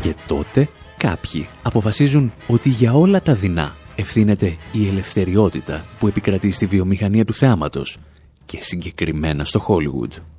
Και 0.01 0.15
τότε 0.27 0.69
κάποιοι 0.97 1.47
αποφασίζουν 1.63 2.31
ότι 2.47 2.69
για 2.69 2.93
όλα 2.93 3.21
τα 3.21 3.35
δεινά 3.35 3.75
ευθύνεται 3.95 4.57
η 4.71 4.87
ελευθεριότητα 4.87 5.85
που 5.99 6.07
επικρατεί 6.07 6.51
στη 6.51 6.65
βιομηχανία 6.65 7.25
του 7.25 7.33
θέαματος 7.33 7.97
και 8.45 8.57
συγκεκριμένα 8.61 9.45
στο 9.45 9.65
Hollywood. 9.67 10.34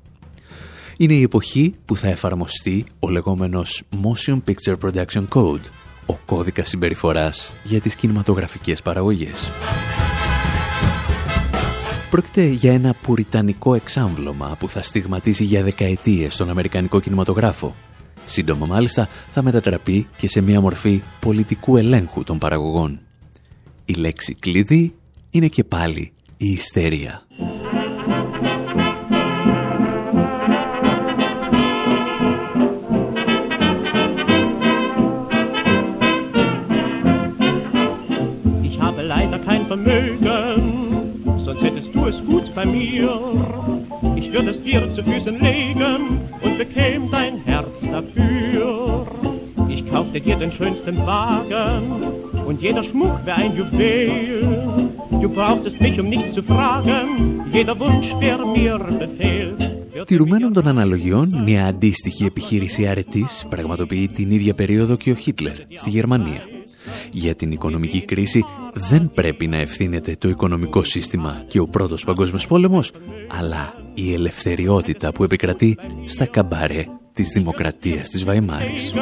Είναι 0.99 1.15
η 1.15 1.23
εποχή 1.23 1.75
που 1.85 1.97
θα 1.97 2.09
εφαρμοστεί 2.09 2.85
ο 3.01 3.09
λεγόμενος 3.09 3.83
Motion 4.03 4.39
Picture 4.49 4.77
Production 4.79 5.29
Code, 5.29 5.61
ο 6.07 6.15
κώδικας 6.27 6.69
συμπεριφοράς 6.69 7.53
για 7.65 7.81
τις 7.81 7.95
κινηματογραφικές 7.95 8.83
παραγωγές. 8.83 9.51
Πρόκειται 12.11 12.45
για 12.45 12.73
ένα 12.73 12.95
πουριτανικό 13.03 13.75
εξάμβλωμα 13.75 14.57
που 14.59 14.69
θα 14.69 14.83
στιγματίσει 14.83 15.45
για 15.45 15.63
δεκαετίες 15.63 16.37
τον 16.37 16.51
Αμερικανικό 16.51 17.01
κινηματογράφο. 17.01 17.75
Σύντομα 18.25 18.67
μάλιστα 18.67 19.09
θα 19.31 19.43
μετατραπεί 19.43 20.07
και 20.17 20.29
σε 20.29 20.41
μια 20.41 20.61
μορφή 20.61 21.03
πολιτικού 21.21 21.77
ελέγχου 21.77 22.25
των 22.25 22.39
παραγωγών. 22.39 23.01
Η 23.85 23.93
λέξη 23.93 24.35
κλειδί 24.35 24.95
είναι 25.31 25.49
και 25.49 25.65
πάλι 25.65 26.13
η 26.37 26.47
ιστερία. 26.47 27.27
bei 42.56 42.66
mir. 42.66 43.10
Ich 44.16 44.28
würde 44.34 44.52
es 44.52 44.64
dir 44.64 44.82
zu 44.96 45.02
Füßen 45.04 45.38
legen 45.40 46.02
und 46.42 46.58
bekäme 46.58 47.08
dein 47.12 47.36
Herz 47.50 47.76
dafür. 47.96 49.08
Ich 49.70 49.82
kaufte 49.90 50.20
dir 50.26 50.38
den 50.44 50.52
schönsten 50.52 50.98
Wagen 51.06 51.84
und 52.48 52.62
jeder 52.62 52.84
Schmuck 52.84 53.18
wäre 53.26 53.38
ein 53.38 53.56
Juwel. 53.56 54.90
Du 55.22 55.30
brauchtest 55.30 55.80
mich, 55.80 56.00
um 56.00 56.08
nichts 56.10 56.34
zu 56.36 56.44
fragen, 56.44 57.08
jeder 57.54 57.76
Wunsch, 57.80 58.10
der 58.22 58.38
mir 58.46 58.78
befehlt. 59.04 59.62
Τηρουμένων 60.06 60.54
των 60.54 60.68
αναλογιών, 60.68 61.44
μια 61.44 61.66
αντίστοιχη 61.66 62.26
επιχείρηση 62.26 62.88
αρετής 62.88 63.46
πραγματοποιεί 63.50 64.08
την 64.08 64.32
ίδια 64.32 64.54
περίοδο 64.54 64.96
και 64.96 65.12
ο 65.12 65.16
Χίτλερ 65.16 65.56
στη 65.74 65.90
Γερμανία. 65.90 66.55
Για 67.11 67.35
την 67.35 67.51
οικονομική 67.51 68.01
κρίση 68.05 68.45
δεν 68.73 69.11
πρέπει 69.15 69.47
να 69.47 69.57
ευθύνεται 69.57 70.17
το 70.19 70.29
οικονομικό 70.29 70.83
σύστημα 70.83 71.45
και 71.49 71.61
ο 71.61 71.69
πρώτος 71.69 72.05
παγκόσμιος 72.05 72.47
πόλεμος, 72.47 72.93
αλλά 73.41 73.75
η 73.95 74.13
ελευθεριότητα 74.13 75.13
που 75.13 75.25
επικρατεί 75.25 75.79
στα 76.05 76.27
καμπαρέ 76.27 76.85
της 77.13 77.29
δημοκρατίας 77.29 78.09
της 78.09 78.25
Βαϊμάρης. 78.25 78.95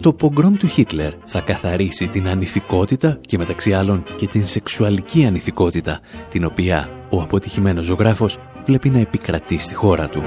Το 0.00 0.12
πογκρόμ 0.12 0.56
του 0.56 0.66
Χίτλερ 0.66 1.12
θα 1.24 1.40
καθαρίσει 1.40 2.08
την 2.08 2.28
ανηθικότητα 2.28 3.18
και 3.20 3.38
μεταξύ 3.38 3.72
άλλων 3.72 4.04
και 4.16 4.26
την 4.26 4.46
σεξουαλική 4.46 5.24
ανηθικότητα, 5.24 6.00
την 6.28 6.44
οποία 6.44 6.88
ο 7.10 7.20
αποτυχημένος 7.20 7.84
ζωγράφος 7.84 8.38
βλέπει 8.64 8.90
να 8.90 8.98
επικρατεί 8.98 9.58
στη 9.58 9.74
χώρα 9.74 10.08
του. 10.08 10.22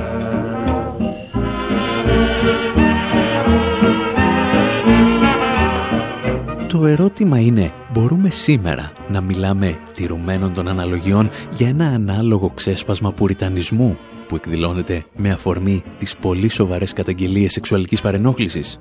Το 6.86 6.92
ερώτημα 6.92 7.39
είναι, 7.39 7.72
μπορούμε 7.94 8.30
σήμερα 8.30 8.92
να 9.08 9.22
μιλάμε 9.22 9.77
τηρουμένων 9.94 10.54
των 10.54 10.68
αναλογιών 10.68 11.30
για 11.51 11.68
ένα 11.68 11.88
ανάλογο 11.88 12.51
ξέσπασμα 12.56 13.12
πουριτανισμού 13.13 13.98
που 14.27 14.36
εκδηλώνεται 14.36 15.06
με 15.15 15.32
αφορμή 15.32 15.84
τις 15.98 16.18
πολύ 16.18 16.50
σοβαρές 16.50 16.94
καταγγελίες 16.94 17.51
σεξουαλικής 17.51 18.01
παρενόχλησης; 18.01 18.80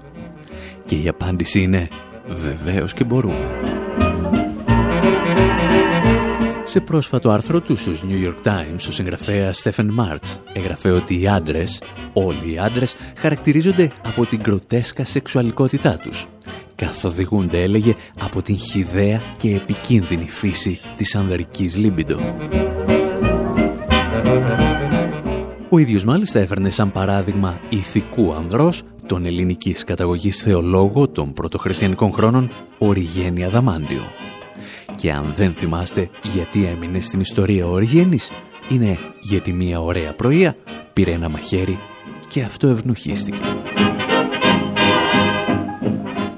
Και 0.85 0.95
η 0.97 1.09
απάντηση 1.09 1.61
είναι, 1.61 1.89
βεβαίως 2.27 2.93
και 2.93 3.05
μπορούμε. 3.05 3.51
Σε 6.75 6.81
πρόσφατο 6.81 7.31
άρθρο 7.31 7.61
του 7.61 7.77
στους 7.77 8.03
New 8.03 8.29
York 8.29 8.47
Times, 8.47 8.89
ο 8.89 8.93
συγγραφέας 8.93 9.63
Stephen 9.65 9.87
March 9.99 10.37
έγραφε 10.53 10.91
ότι 10.91 11.21
οι 11.21 11.29
άντρες, 11.29 11.83
όλοι 12.13 12.53
οι 12.53 12.59
άντρες, 12.59 12.95
χαρακτηρίζονται 13.17 13.93
από 14.07 14.27
την 14.27 14.43
κροτέσκα 14.43 15.05
σεξουαλικότητά 15.05 15.97
τους 15.97 16.27
καθοδηγούνται, 16.75 17.63
έλεγε, 17.63 17.95
από 18.21 18.43
την 18.43 18.57
χιδαία 18.57 19.21
και 19.37 19.55
επικίνδυνη 19.55 20.29
φύση 20.29 20.81
της 20.97 21.15
ανδρικής 21.15 21.77
λίμπιντο. 21.77 22.19
Ο 25.71 25.79
ίδιος 25.79 26.05
μάλιστα 26.05 26.39
έφερνε 26.39 26.71
σαν 26.71 26.93
παράδειγμα 26.93 27.61
ηθικού 27.69 28.33
ανδρός 28.33 28.83
τον 29.07 29.25
ελληνικής 29.25 29.85
καταγωγής 29.85 30.43
θεολόγο 30.43 31.09
των 31.09 31.33
πρωτοχριστιανικών 31.33 32.13
χρόνων 32.13 32.51
Οριγένη 32.79 33.45
Αδαμάντιο. 33.45 34.03
Και 35.05 35.13
αν 35.13 35.33
δεν 35.37 35.53
θυμάστε 35.53 36.11
γιατί 36.23 36.65
έμεινε 36.65 37.01
στην 37.01 37.21
ιστορία 37.21 37.67
ο 37.67 37.71
Οριγένης, 37.71 38.31
είναι 38.69 38.99
γιατί 39.21 39.53
μια 39.53 39.81
ωραία 39.81 40.15
πρωία 40.15 40.57
πήρε 40.93 41.13
ένα 41.13 41.29
μαχαίρι 41.29 41.79
και 42.29 42.43
αυτό 42.43 42.67
ευνοχίστηκε. 42.69 43.43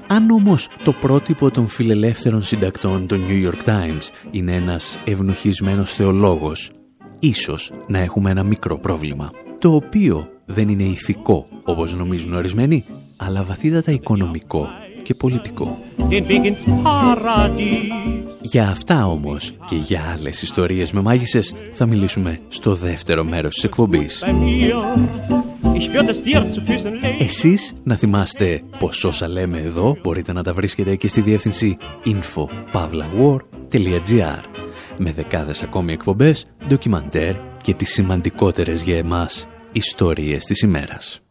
Αν 0.07 0.29
όμως 0.29 0.69
το 0.83 0.91
πρότυπο 0.91 1.51
των 1.51 1.67
φιλελεύθερων 1.67 2.41
συντακτών 2.41 3.07
των 3.07 3.25
New 3.27 3.51
York 3.51 3.67
Times 3.67 4.09
είναι 4.31 4.55
ένας 4.55 4.99
ευνοχισμένος 5.03 5.93
θεολόγος, 5.93 6.71
ίσως 7.19 7.71
να 7.87 7.99
έχουμε 7.99 8.29
ένα 8.29 8.43
μικρό 8.43 8.77
πρόβλημα, 8.77 9.31
το 9.59 9.75
οποίο 9.75 10.27
δεν 10.45 10.69
είναι 10.69 10.83
ηθικό 10.83 11.47
όπως 11.63 11.95
νομίζουν 11.95 12.33
ορισμένοι, 12.33 12.85
αλλά 13.17 13.43
βαθύτατα 13.43 13.91
οικονομικό 13.91 14.67
και 15.03 15.15
πολιτικό. 15.15 15.77
Για 18.51 18.67
αυτά 18.67 19.07
όμως 19.07 19.51
και 19.65 19.75
για 19.75 20.01
άλλες 20.17 20.41
ιστορίες 20.41 20.91
με 20.91 21.01
μάγισσες 21.01 21.53
θα 21.71 21.85
μιλήσουμε 21.85 22.39
στο 22.47 22.75
δεύτερο 22.75 23.23
μέρος 23.23 23.53
της 23.53 23.63
εκπομπής. 23.63 24.23
Εσείς 27.19 27.73
να 27.83 27.95
θυμάστε 27.95 28.61
πως 28.79 29.03
όσα 29.03 29.27
λέμε 29.27 29.59
εδώ 29.59 29.97
μπορείτε 30.01 30.33
να 30.33 30.43
τα 30.43 30.53
βρίσκετε 30.53 30.95
και 30.95 31.07
στη 31.07 31.21
διεύθυνση 31.21 31.77
info.pavlawar.gr 32.05 34.41
με 34.97 35.11
δεκάδες 35.11 35.63
ακόμη 35.63 35.93
εκπομπές, 35.93 36.45
ντοκιμαντέρ 36.67 37.35
και 37.61 37.73
τις 37.73 37.93
σημαντικότερες 37.93 38.83
για 38.83 38.97
εμάς 38.97 39.47
ιστορίες 39.71 40.45
της 40.45 40.61
ημέρας. 40.61 41.21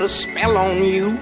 Put 0.00 0.06
a 0.06 0.08
spell 0.08 0.56
on 0.56 0.82
you. 0.82 1.18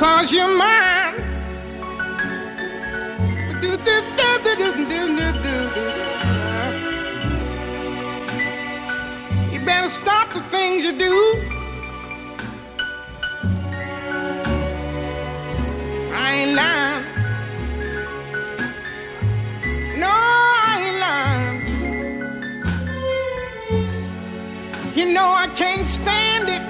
Cause 0.00 0.32
you're 0.32 0.56
mine. 0.58 1.14
You 9.52 9.60
better 9.60 9.88
stop 9.88 10.32
the 10.32 10.40
things 10.50 10.84
you 10.84 10.98
do. 10.98 11.14
I 16.12 16.32
ain't 16.34 16.56
lying. 16.56 16.93
You 25.04 25.12
know 25.12 25.28
I 25.28 25.48
can't 25.48 25.86
stand 25.86 26.48
it. 26.48 26.62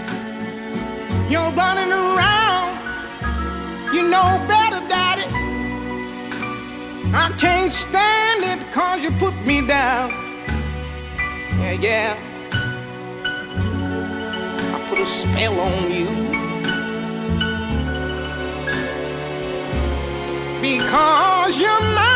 You're 1.30 1.52
running 1.52 1.92
around. 1.92 2.74
You 3.94 4.02
know 4.10 4.28
better, 4.48 4.80
Daddy. 4.88 5.26
I 7.14 7.30
can't 7.38 7.72
stand 7.72 8.42
it 8.42 8.72
cause 8.72 9.00
you 9.04 9.12
put 9.12 9.36
me 9.46 9.64
down. 9.64 10.10
Yeah, 11.60 11.78
yeah. 11.80 12.16
I 14.74 14.86
put 14.88 14.98
a 14.98 15.06
spell 15.06 15.60
on 15.60 15.92
you. 15.92 16.08
Because 20.60 21.60
you're 21.60 21.82
mine. 21.94 22.13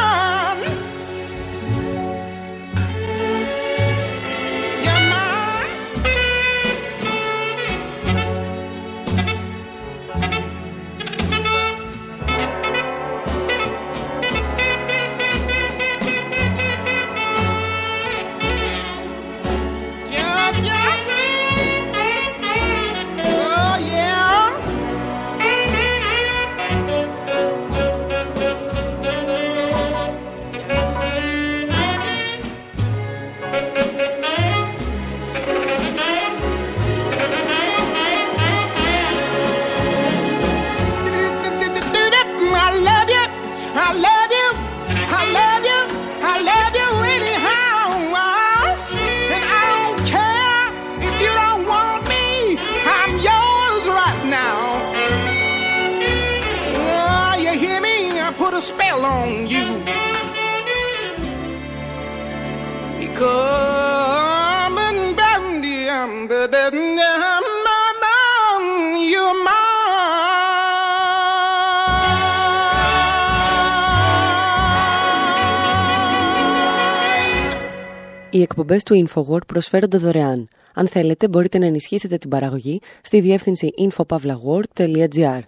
Οι 78.38 78.42
εκπομπές 78.42 78.82
του 78.82 79.06
InfoWord 79.06 79.46
προσφέρονται 79.46 79.98
δωρεάν. 79.98 80.48
Αν 80.74 80.88
θέλετε, 80.88 81.28
μπορείτε 81.28 81.58
να 81.58 81.66
ενισχύσετε 81.66 82.16
την 82.16 82.30
παραγωγή 82.30 82.80
στη 83.02 83.20
διεύθυνση 83.20 83.68
infopavlagor.gr. 83.78 85.40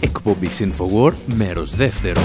Εκπομπή 0.00 0.48
InfoWord, 0.58 1.14
μέρος 1.26 1.74
δεύτερο. 1.74 2.22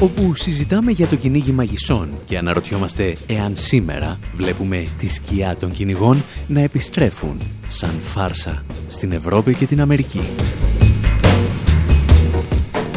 Όπου 0.00 0.34
συζητάμε 0.34 0.90
για 0.90 1.06
το 1.06 1.16
κυνήγι 1.16 1.52
μαγισσών 1.52 2.08
και 2.24 2.38
αναρωτιόμαστε 2.38 3.16
εάν 3.26 3.56
σήμερα 3.56 4.18
βλέπουμε 4.34 4.86
τη 4.98 5.08
σκιά 5.08 5.56
των 5.56 5.70
κυνηγών 5.70 6.24
να 6.46 6.60
επιστρέφουν 6.60 7.40
σαν 7.68 8.00
φάρσα 8.00 8.64
στην 8.88 9.12
Ευρώπη 9.12 9.54
και 9.54 9.66
την 9.66 9.80
Αμερική. 9.80 10.20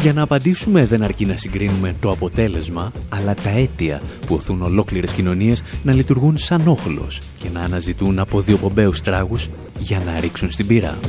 Για 0.02 0.14
να 0.14 0.22
απαντήσουμε 0.22 0.86
δεν 0.86 1.04
αρκεί 1.04 1.26
να 1.26 1.38
συγκρίνουμε 1.38 1.96
το 2.00 2.12
αποτέλεσμα, 2.12 2.92
αλλά 3.10 3.34
τα 3.34 3.50
αίτια 3.50 4.02
που 4.26 4.36
οθούν 4.36 4.62
ολόκληρες 4.62 5.12
κοινωνίες 5.12 5.64
να 5.84 5.94
λειτουργούν 5.94 6.38
σαν 6.38 6.68
όχλος 6.68 7.22
και 7.40 7.50
να 7.50 7.62
αναζητούν 7.62 8.20
από 8.20 8.42
δύο 8.42 8.58
πομπέους 8.58 9.02
τράγους 9.02 9.50
για 9.80 10.02
να 10.06 10.20
ρίξουν 10.20 10.52
στην 10.52 10.68
πύρα. 10.68 11.00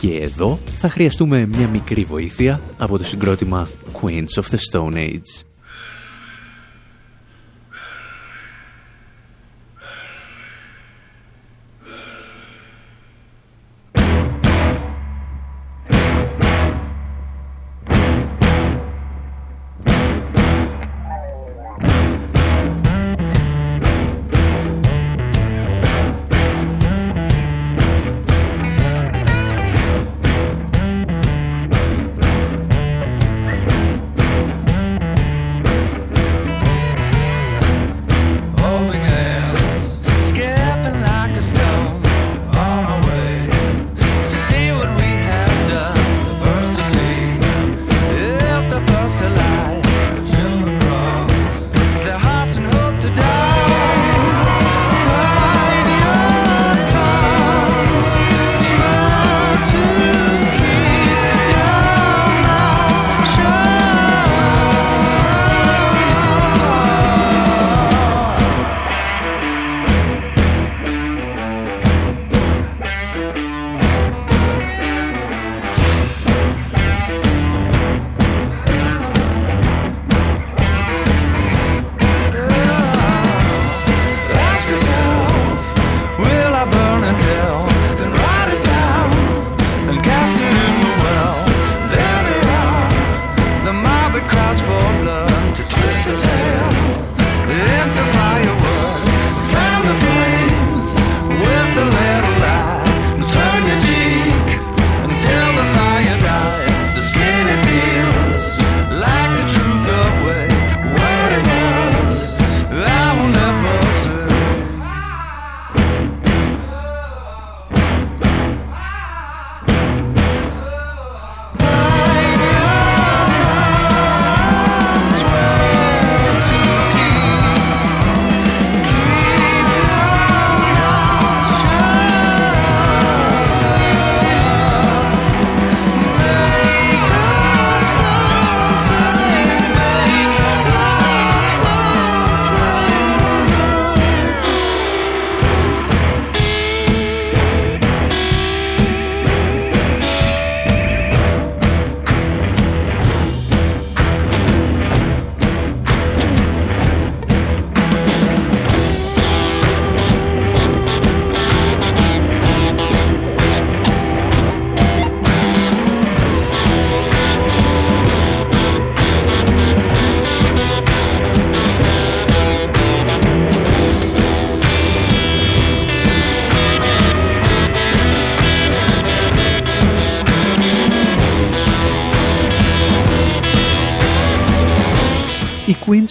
Και 0.00 0.16
εδώ 0.16 0.58
θα 0.74 0.88
χρειαστούμε 0.88 1.46
μια 1.46 1.68
μικρή 1.68 2.04
βοήθεια 2.04 2.60
από 2.78 2.98
το 2.98 3.04
συγκρότημα 3.04 3.68
Queens 4.00 4.42
of 4.42 4.44
the 4.44 4.58
Stone 4.72 4.94
Age. 4.94 5.53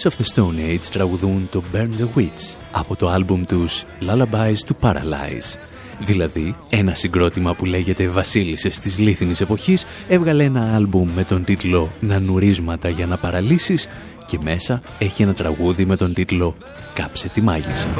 Queens 0.04 0.12
of 0.12 0.24
the 0.24 0.34
Stone 0.34 0.74
Age 0.74 0.84
τραγουδούν 0.92 1.48
το 1.50 1.62
Burn 1.72 1.88
the 2.00 2.18
Witch 2.18 2.58
από 2.72 2.96
το 2.96 3.08
άλμπουμ 3.08 3.44
τους 3.44 3.84
Lullabies 4.00 4.56
to 4.66 4.72
Paralyze. 4.80 5.58
Δηλαδή, 5.98 6.56
ένα 6.68 6.94
συγκρότημα 6.94 7.54
που 7.54 7.64
λέγεται 7.64 8.08
Βασίλισσες 8.08 8.78
της 8.78 8.98
Λίθινης 8.98 9.40
Εποχής 9.40 9.84
έβγαλε 10.08 10.44
ένα 10.44 10.74
άλμπουμ 10.74 11.10
με 11.14 11.24
τον 11.24 11.44
τίτλο 11.44 11.92
«Νανουρίσματα 12.00 12.88
για 12.88 13.06
να 13.06 13.16
παραλύσεις» 13.16 13.88
και 14.26 14.38
μέσα 14.44 14.80
έχει 14.98 15.22
ένα 15.22 15.34
τραγούδι 15.34 15.84
με 15.84 15.96
τον 15.96 16.14
τίτλο 16.14 16.56
«Κάψε 16.94 17.28
τη 17.28 17.40
μάγισσα». 17.40 17.94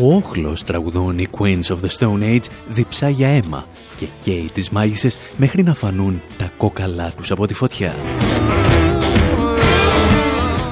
Ο 0.00 0.14
όχλος 0.14 0.64
τραγουδούν 0.64 1.18
οι 1.18 1.28
Queens 1.38 1.74
of 1.74 1.78
the 1.84 1.98
Stone 1.98 2.22
Age 2.22 2.46
διψά 2.68 3.08
για 3.08 3.28
αίμα 3.28 3.66
και 3.96 4.06
καίει 4.18 4.50
τις 4.52 4.70
μάγισσες 4.70 5.18
μέχρι 5.36 5.62
να 5.62 5.74
φανούν 5.74 6.22
τα 6.36 6.52
κόκαλά 6.56 7.12
τους 7.16 7.30
από 7.30 7.46
τη 7.46 7.54
φωτιά. 7.54 7.94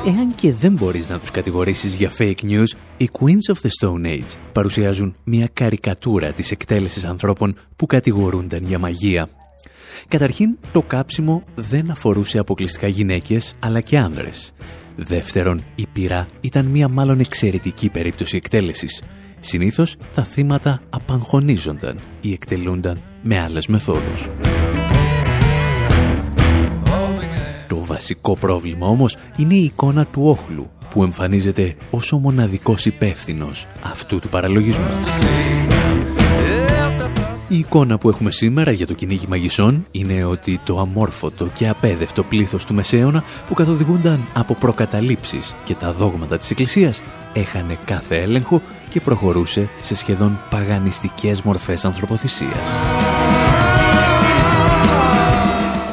Εάν 0.08 0.34
και 0.34 0.52
δεν 0.52 0.72
μπορείς 0.72 1.08
να 1.08 1.18
τους 1.18 1.30
κατηγορήσεις 1.30 1.94
για 1.94 2.10
fake 2.18 2.42
news, 2.42 2.76
οι 2.96 3.10
Queens 3.12 3.54
of 3.54 3.66
the 3.66 3.70
Stone 3.80 4.06
Age 4.06 4.34
παρουσιάζουν 4.52 5.14
μια 5.24 5.48
καρικατούρα 5.52 6.32
της 6.32 6.50
εκτέλεσης 6.50 7.04
ανθρώπων 7.04 7.56
που 7.76 7.86
κατηγορούνταν 7.86 8.64
για 8.64 8.78
μαγεία. 8.78 9.28
Καταρχήν, 10.08 10.58
το 10.72 10.82
κάψιμο 10.82 11.44
δεν 11.54 11.90
αφορούσε 11.90 12.38
αποκλειστικά 12.38 12.86
γυναίκες, 12.86 13.54
αλλά 13.60 13.80
και 13.80 13.98
άνδρες. 13.98 14.52
Δεύτερον, 14.96 15.64
η 15.74 15.86
πυρά 15.92 16.26
ήταν 16.40 16.66
μία 16.66 16.88
μάλλον 16.88 17.20
εξαιρετική 17.20 17.88
περίπτωση 17.88 18.36
εκτέλεσης. 18.36 19.02
Συνήθως, 19.40 19.96
τα 20.14 20.24
θύματα 20.24 20.82
απαγχωνίζονταν 20.90 22.00
ή 22.20 22.32
εκτελούνταν 22.32 23.00
με 23.22 23.40
άλλες 23.40 23.66
μεθόδους. 23.66 24.28
Βασικό 27.86 28.36
πρόβλημα 28.36 28.86
όμως 28.86 29.16
είναι 29.36 29.54
η 29.54 29.64
εικόνα 29.64 30.06
του 30.06 30.22
όχλου 30.24 30.70
που 30.90 31.02
εμφανίζεται 31.02 31.76
ως 31.90 32.12
ο 32.12 32.18
μοναδικός 32.18 32.86
υπεύθυνος 32.86 33.66
αυτού 33.82 34.18
του 34.18 34.28
παραλογισμού. 34.28 34.86
Η 37.48 37.58
εικόνα 37.58 37.98
που 37.98 38.08
έχουμε 38.08 38.30
σήμερα 38.30 38.70
για 38.70 38.86
το 38.86 38.94
κυνήγι 38.94 39.26
μαγισσών 39.28 39.86
είναι 39.90 40.24
ότι 40.24 40.60
το 40.64 40.78
αμόρφωτο 40.78 41.46
και 41.54 41.68
απέδευτο 41.68 42.22
πλήθος 42.22 42.64
του 42.64 42.74
Μεσαίωνα 42.74 43.24
που 43.46 43.54
καθοδηγούνταν 43.54 44.28
από 44.34 44.54
προκαταλήψεις 44.54 45.54
και 45.64 45.74
τα 45.74 45.92
δόγματα 45.92 46.36
της 46.36 46.50
Εκκλησίας 46.50 47.02
έχανε 47.32 47.78
κάθε 47.84 48.22
έλεγχο 48.22 48.62
και 48.90 49.00
προχωρούσε 49.00 49.68
σε 49.80 49.94
σχεδόν 49.94 50.40
παγανιστικές 50.50 51.42
μορφές 51.42 51.84
ανθρωποθυσίας. 51.84 52.70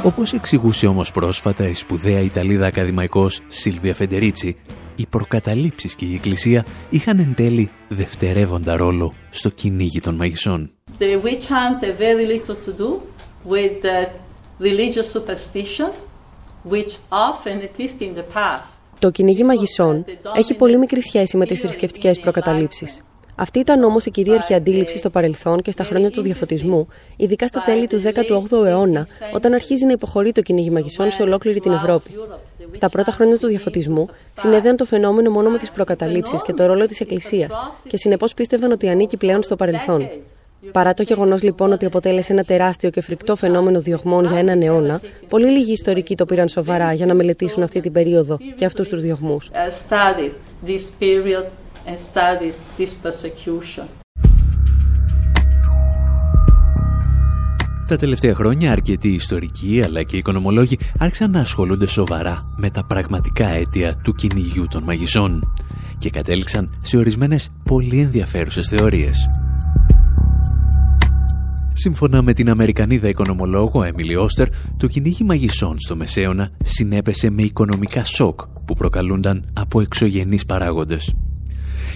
Όπως 0.05 0.33
εξηγούσε 0.33 0.87
όμως 0.87 1.11
πρόσφατα 1.11 1.67
η 1.67 1.73
σπουδαία 1.73 2.19
Ιταλίδα 2.19 2.65
ακαδημαϊκός 2.65 3.41
Σίλβια 3.47 3.95
Φεντερίτσι, 3.95 4.55
οι 4.95 5.05
προκαταλήψεις 5.05 5.95
και 5.95 6.05
η 6.05 6.13
Εκκλησία 6.13 6.65
είχαν 6.89 7.19
εν 7.19 7.33
τέλει 7.35 7.71
δευτερεύοντα 7.87 8.77
ρόλο 8.77 9.13
στο 9.29 9.49
κυνήγι 9.49 10.01
των 10.01 10.15
μαγισσών. 10.15 10.71
The 10.99 11.03
witch 11.03 11.47
hunt 11.47 11.83
had 11.83 11.97
very 11.97 12.25
little 12.25 12.55
to 12.65 12.71
do 12.81 12.89
with 13.49 13.81
the 13.81 14.07
religious 14.59 15.11
superstition, 15.15 15.89
which 16.69 16.91
often, 17.09 17.55
at 17.61 17.79
least 17.79 18.01
in 18.01 18.13
the 18.17 18.25
past, 18.35 18.79
το 18.99 19.09
κυνήγι 19.09 19.43
μαγισσών 19.43 20.05
έχει 20.35 20.53
πολύ 20.53 20.77
μικρή 20.77 21.01
σχέση 21.01 21.37
με 21.37 21.45
τις 21.45 21.59
θρησκευτικές 21.59 22.19
προκαταλήψεις. 22.19 23.03
Αυτή 23.35 23.59
ήταν 23.59 23.83
όμως 23.83 24.05
η 24.05 24.11
κυρίαρχη 24.11 24.53
αντίληψη 24.53 24.97
στο 24.97 25.09
παρελθόν 25.09 25.61
και 25.61 25.71
στα 25.71 25.83
χρόνια 25.83 26.11
του 26.11 26.21
διαφωτισμού, 26.21 26.87
ειδικά 27.15 27.47
στα 27.47 27.61
τέλη 27.65 27.87
του 27.87 28.01
18ου 28.01 28.65
αιώνα, 28.65 29.07
όταν 29.33 29.53
αρχίζει 29.53 29.85
να 29.85 29.91
υποχωρεί 29.91 30.31
το 30.31 30.41
κυνήγι 30.41 30.69
μαγισσών 30.69 31.11
σε 31.11 31.21
ολόκληρη 31.21 31.59
την 31.59 31.71
Ευρώπη. 31.71 32.09
Στα 32.71 32.89
πρώτα 32.89 33.11
χρόνια 33.11 33.37
του 33.37 33.47
διαφωτισμού, 33.47 34.09
συνέδεαν 34.39 34.75
το 34.75 34.85
φαινόμενο 34.85 35.29
μόνο 35.29 35.49
με 35.49 35.57
τις 35.57 35.71
προκαταλήψεις 35.71 36.41
και 36.41 36.53
το 36.53 36.65
ρόλο 36.65 36.85
της 36.85 36.99
Εκκλησίας, 36.99 37.51
και 37.87 37.97
συνεπώς 37.97 38.33
πίστευαν 38.33 38.71
ότι 38.71 38.89
ανήκει 38.89 39.17
πλέον 39.17 39.43
στο 39.43 39.55
παρελθόν. 39.55 40.09
Παρά 40.71 40.93
το 40.93 41.03
γεγονός 41.03 41.43
λοιπόν 41.43 41.71
ότι 41.71 41.85
αποτέλεσε 41.85 42.33
ένα 42.33 42.43
τεράστιο 42.43 42.89
και 42.89 43.01
φρικτό 43.01 43.35
φαινόμενο 43.35 43.81
διωγμών 43.81 44.25
για 44.25 44.37
έναν 44.37 44.61
αιώνα, 44.61 45.01
πολύ 45.29 45.49
λίγοι 45.49 45.71
ιστορικοί 45.71 46.15
το 46.15 46.25
πήραν 46.25 46.47
σοβαρά 46.47 46.93
για 46.93 47.05
να 47.05 47.13
μελετήσουν 47.13 47.63
αυτή 47.63 47.79
την 47.79 47.91
περίοδο 47.91 48.37
και 48.55 48.65
αυτούς 48.65 48.87
τους 48.87 49.01
διωγμούς. 49.01 49.51
Τα 57.87 57.97
τελευταία 57.97 58.35
χρόνια 58.35 58.71
αρκετοί 58.71 59.07
ιστορικοί 59.07 59.81
αλλά 59.83 60.03
και 60.03 60.17
οικονομολόγοι 60.17 60.77
άρχισαν 60.99 61.31
να 61.31 61.39
ασχολούνται 61.39 61.87
σοβαρά 61.87 62.43
με 62.57 62.69
τα 62.69 62.85
πραγματικά 62.85 63.47
αίτια 63.47 63.95
του 64.03 64.13
κυνηγιού 64.13 64.67
των 64.69 64.83
μαγισσών 64.83 65.53
και 65.99 66.09
κατέληξαν 66.09 66.77
σε 66.83 66.97
ορισμένες 66.97 67.49
πολύ 67.63 67.99
ενδιαφέρουσες 67.99 68.67
θεωρίες. 68.67 69.25
Σύμφωνα 71.73 72.21
με 72.21 72.33
την 72.33 72.49
Αμερικανίδα 72.49 73.07
οικονομολόγο 73.07 73.83
Έμιλι 73.83 74.15
Όστερ, 74.15 74.47
το 74.77 74.87
κυνήγι 74.87 75.23
μαγισσών 75.23 75.75
στο 75.79 75.95
Μεσαίωνα 75.95 76.51
συνέπεσε 76.63 77.29
με 77.29 77.41
οικονομικά 77.41 78.05
σοκ 78.05 78.41
που 78.65 78.73
προκαλούνταν 78.73 79.45
από 79.53 79.81
εξωγενείς 79.81 80.45
παράγοντες. 80.45 81.13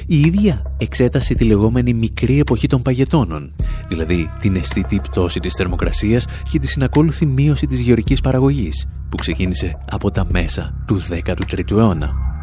Η 0.09 0.19
ίδια 0.19 0.61
εξέτασε 0.77 1.33
τη 1.33 1.43
λεγόμενη 1.43 1.93
μικρή 1.93 2.39
εποχή 2.39 2.67
των 2.67 2.81
παγετώνων, 2.81 3.53
δηλαδή 3.87 4.31
την 4.39 4.55
αισθητή 4.55 4.99
πτώση 5.03 5.39
της 5.39 5.53
θερμοκρασίας 5.57 6.25
και 6.51 6.59
τη 6.59 6.67
συνακόλουθη 6.67 7.25
μείωση 7.25 7.65
της 7.65 7.79
γεωρικής 7.79 8.21
παραγωγής, 8.21 8.87
που 9.09 9.15
ξεκίνησε 9.17 9.83
από 9.89 10.11
τα 10.11 10.27
μέσα 10.31 10.83
του 10.87 11.01
13ου 11.01 11.71
αιώνα. 11.71 12.36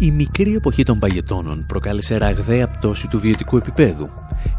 Η 0.00 0.10
μικρή 0.10 0.54
εποχή 0.54 0.82
των 0.82 0.98
παγετώνων 0.98 1.64
προκάλεσε 1.68 2.16
ραγδαία 2.16 2.68
πτώση 2.68 3.08
του 3.08 3.20
βιωτικού 3.20 3.56
επίπεδου 3.56 4.08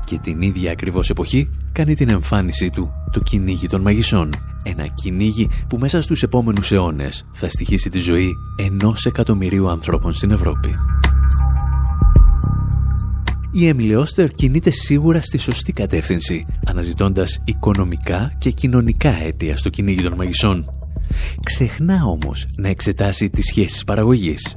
και 0.03 0.17
την 0.17 0.41
ίδια 0.41 0.71
ακριβώς 0.71 1.09
εποχή 1.09 1.49
κάνει 1.71 1.93
την 1.93 2.09
εμφάνισή 2.09 2.69
του 2.69 2.89
το 3.11 3.19
κυνήγι 3.19 3.67
των 3.67 3.81
μαγισσών. 3.81 4.29
Ένα 4.63 4.87
κυνήγι 4.87 5.49
που 5.69 5.77
μέσα 5.77 6.01
στους 6.01 6.23
επόμενους 6.23 6.71
αιώνες 6.71 7.23
θα 7.31 7.49
στοιχήσει 7.49 7.89
τη 7.89 7.99
ζωή 7.99 8.33
ενός 8.57 9.05
εκατομμυρίου 9.05 9.69
ανθρώπων 9.69 10.13
στην 10.13 10.31
Ευρώπη. 10.31 10.73
Η 13.51 13.67
Έμιλι 13.67 13.95
Όστερ 13.95 14.29
κινείται 14.29 14.69
σίγουρα 14.69 15.21
στη 15.21 15.37
σωστή 15.37 15.71
κατεύθυνση, 15.71 16.45
αναζητώντας 16.65 17.39
οικονομικά 17.43 18.31
και 18.37 18.51
κοινωνικά 18.51 19.23
αίτια 19.23 19.57
στο 19.57 19.69
κυνήγι 19.69 20.01
των 20.01 20.13
μαγισσών. 20.13 20.69
Ξεχνά 21.43 22.03
όμως 22.05 22.45
να 22.55 22.67
εξετάσει 22.67 23.29
τις 23.29 23.45
σχέσεις 23.45 23.83
παραγωγής. 23.83 24.55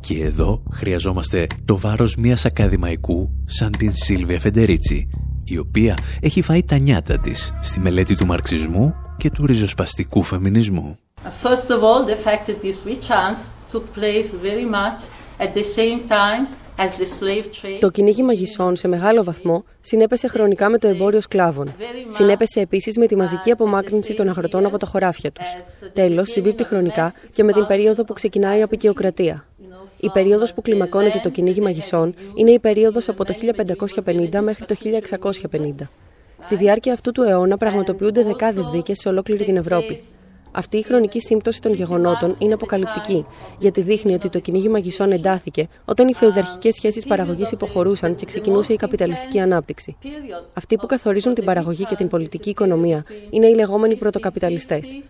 Και 0.00 0.24
εδώ 0.24 0.62
χρειαζόμαστε 0.72 1.46
το 1.64 1.78
βάρος 1.78 2.16
μιας 2.16 2.44
ακαδημαϊκού 2.44 3.30
σαν 3.46 3.70
την 3.78 3.92
Σίλβια 3.94 4.40
Φεντερίτσι, 4.40 5.08
η 5.44 5.58
οποία 5.58 5.98
έχει 6.20 6.42
φάει 6.42 6.64
τα 6.64 6.78
νιάτα 6.78 7.18
της 7.18 7.52
στη 7.60 7.80
μελέτη 7.80 8.14
του 8.14 8.26
μαρξισμού 8.26 8.94
και 9.16 9.30
του 9.30 9.46
ριζοσπαστικού 9.46 10.22
φεμινισμού. 10.22 10.98
First 11.42 11.68
of 11.68 11.82
all, 11.82 12.04
the 12.06 12.16
fact 12.26 12.46
that 12.46 12.62
this 12.62 12.84
witch 12.86 13.08
hunt 13.08 13.38
took 13.72 13.84
place 13.98 14.30
very 14.48 14.64
much 14.64 15.00
at 15.38 15.54
the 15.54 15.64
same 15.78 16.00
time 16.08 16.44
το 17.80 17.90
κυνήγι 17.90 18.22
μαγισσών 18.22 18.76
σε 18.76 18.88
μεγάλο 18.88 19.24
βαθμό 19.24 19.64
συνέπεσε 19.80 20.28
χρονικά 20.28 20.68
με 20.68 20.78
το 20.78 20.88
εμπόριο 20.88 21.20
σκλάβων. 21.20 21.74
Συνέπεσε 22.08 22.60
επίσης 22.60 22.96
με 22.96 23.06
τη 23.06 23.16
μαζική 23.16 23.50
απομάκρυνση 23.50 24.14
των 24.14 24.28
αγροτών 24.28 24.66
από 24.66 24.78
τα 24.78 24.86
χωράφια 24.86 25.32
τους. 25.32 25.46
Τέλος, 25.92 26.30
συμπίπτει 26.30 26.64
χρονικά 26.64 27.14
και 27.32 27.44
με 27.44 27.52
την 27.52 27.66
περίοδο 27.66 28.04
που 28.04 28.12
ξεκινάει 28.12 28.58
η 28.58 28.62
απεικιοκρατία. 28.62 29.44
Η 30.00 30.10
περίοδος 30.10 30.54
που 30.54 30.62
κλιμακώνεται 30.62 31.20
το 31.22 31.28
κυνήγι 31.28 31.60
μαγισσών 31.60 32.14
είναι 32.34 32.50
η 32.50 32.58
περίοδος 32.58 33.08
από 33.08 33.24
το 33.24 33.34
1550 34.04 34.40
μέχρι 34.42 34.64
το 34.64 34.74
1650. 35.50 35.88
Στη 36.40 36.56
διάρκεια 36.56 36.92
αυτού 36.92 37.12
του 37.12 37.22
αιώνα 37.22 37.56
πραγματοποιούνται 37.56 38.22
δεκάδες 38.22 38.66
δίκες 38.66 38.98
σε 38.98 39.08
ολόκληρη 39.08 39.44
την 39.44 39.56
Ευρώπη. 39.56 39.98
Αυτή 40.52 40.76
η 40.76 40.82
χρονική 40.82 41.20
σύμπτωση 41.20 41.60
των 41.60 41.74
γεγονότων 41.74 42.36
είναι 42.38 42.54
αποκαλυπτική, 42.54 43.26
γιατί 43.58 43.80
δείχνει 43.80 44.14
ότι 44.14 44.28
το 44.28 44.38
κυνήγι 44.38 44.68
μαγισσών 44.68 45.12
εντάθηκε 45.12 45.68
όταν 45.84 46.08
οι 46.08 46.14
φεουδαρχικές 46.14 46.74
σχέσεις 46.74 47.06
παραγωγής 47.06 47.50
υποχωρούσαν 47.50 48.14
και 48.14 48.24
ξεκινούσε 48.24 48.72
η 48.72 48.76
καπιταλιστική 48.76 49.40
ανάπτυξη. 49.40 49.96
Αυτοί 50.54 50.76
που 50.76 50.86
καθορίζουν 50.86 51.34
την 51.34 51.44
παραγωγή 51.44 51.84
και 51.84 51.94
την 51.94 52.08
πολιτική 52.08 52.50
οικονομία 52.50 53.04
είναι 53.30 53.46
οι 53.46 53.54
λεγόμενοι 53.54 53.96
πρωτοκαπιταλιστές. 53.96 55.00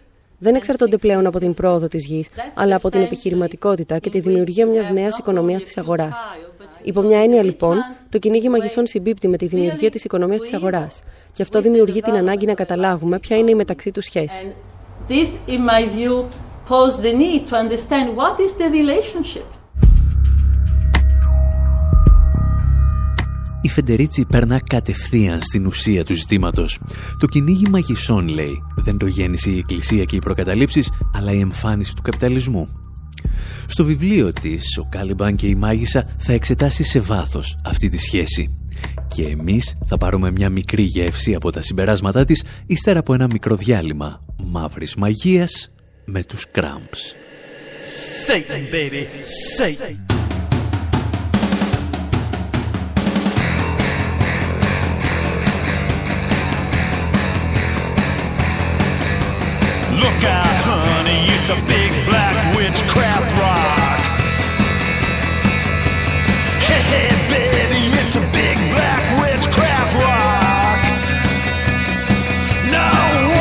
Δεν 0.43 0.55
εξαρτώνται 0.55 0.97
πλέον 0.97 1.27
από 1.27 1.39
την 1.39 1.55
πρόοδο 1.55 1.89
της 1.89 2.07
γης, 2.07 2.29
αλλά 2.55 2.77
από 2.77 2.91
την 2.91 3.01
επιχειρηματικότητα 3.01 3.99
και 3.99 4.11
τη 4.11 4.21
δημιουργία 4.21 4.67
μιας 4.67 4.91
νέας 4.91 5.19
οικονομίας 5.19 5.63
της 5.63 5.79
αγοράς. 5.79 6.29
Υπό 6.83 7.01
μια 7.01 7.23
έννοια, 7.23 7.43
λοιπόν, 7.43 7.77
το 8.09 8.19
κυνήγι 8.19 8.49
μαγισσών 8.49 8.87
συμπίπτει 8.87 9.29
με 9.29 9.37
τη 9.37 9.47
δημιουργία 9.47 9.91
της 9.91 10.05
οικονομίας 10.05 10.41
της 10.41 10.53
αγοράς. 10.53 11.03
Και 11.33 11.43
αυτό 11.43 11.61
δημιουργεί 11.61 12.01
την 12.01 12.15
ανάγκη 12.15 12.47
να 12.47 12.55
καταλάβουμε 12.55 13.19
ποια 13.19 13.37
είναι 13.37 13.51
η 13.51 13.55
μεταξύ 13.55 13.91
τους 13.91 14.05
σχέση. 14.05 14.53
Φεντερίτσι 23.71 24.25
περνά 24.25 24.61
κατευθείαν 24.61 25.43
στην 25.43 25.67
ουσία 25.67 26.05
του 26.05 26.15
ζητήματος. 26.15 26.81
Το 27.19 27.27
κυνήγι 27.27 27.69
μαγισσών, 27.69 28.29
λέει, 28.29 28.63
δεν 28.77 28.99
το 28.99 29.07
γέννησε 29.07 29.51
η 29.51 29.59
Εκκλησία 29.59 30.05
και 30.05 30.17
οι 30.17 30.21
προκαταλήψεις, 30.21 30.91
αλλά 31.15 31.33
η 31.33 31.41
εμφάνιση 31.41 31.95
του 31.95 32.03
καπιταλισμού. 32.03 32.69
Στο 33.67 33.85
βιβλίο 33.85 34.33
της, 34.33 34.79
ο 34.79 34.89
Κάλιμπαν 34.91 35.37
και 35.37 35.47
η 35.47 35.55
Μάγισσα 35.55 36.15
θα 36.19 36.33
εξετάσει 36.33 36.85
σε 36.85 37.01
βάθος 37.01 37.59
αυτή 37.65 37.89
τη 37.89 37.99
σχέση. 37.99 38.53
Και 39.09 39.27
εμείς 39.27 39.75
θα 39.87 39.99
πάρουμε 39.99 40.31
μια 40.31 40.51
μικρή 40.51 40.83
γεύση 40.83 41.35
από 41.35 41.51
τα 41.51 41.63
συμπεράσματά 41.63 42.25
της, 42.25 42.45
ύστερα 42.67 42.99
από 42.99 43.15
ένα 43.15 43.27
μικρό 43.33 43.57
διάλειμμα 43.57 44.25
μαύρης 44.47 44.95
μαγείας 44.95 45.71
με 46.05 46.23
τους 46.23 46.47
Cramps. 46.55 47.15
Satan, 48.27 48.63
baby, 48.75 49.03
Satan. 49.59 50.20
Look 60.01 60.25
out, 60.25 60.57
honey, 60.65 61.29
it's 61.37 61.51
a 61.51 61.61
big 61.69 61.93
black 62.09 62.57
witchcraft 62.57 63.29
rock. 63.37 64.01
Hey, 66.65 66.81
hey, 66.89 67.13
baby, 67.29 67.93
it's 68.01 68.17
a 68.17 68.25
big 68.33 68.57
black 68.73 69.05
witchcraft 69.21 69.93
rock. 70.01 70.81
No 72.73 72.89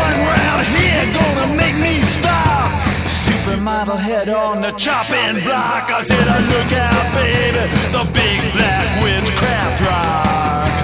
one 0.03 0.17
round 0.27 0.67
here 0.75 1.07
gonna 1.15 1.47
make 1.55 1.79
me 1.79 2.03
stop. 2.03 2.75
Supermodel 3.07 3.97
head 3.97 4.27
on 4.27 4.59
the 4.59 4.73
chopping 4.73 5.39
block. 5.47 5.87
I 5.87 6.01
said, 6.01 6.27
I 6.27 6.39
look 6.51 6.71
out, 6.75 7.07
baby, 7.15 7.71
the 7.95 8.03
big 8.11 8.39
black 8.51 8.99
witchcraft 8.99 9.79
rock. 9.87 10.75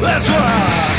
Let's 0.00 0.30
rock. 0.30 0.93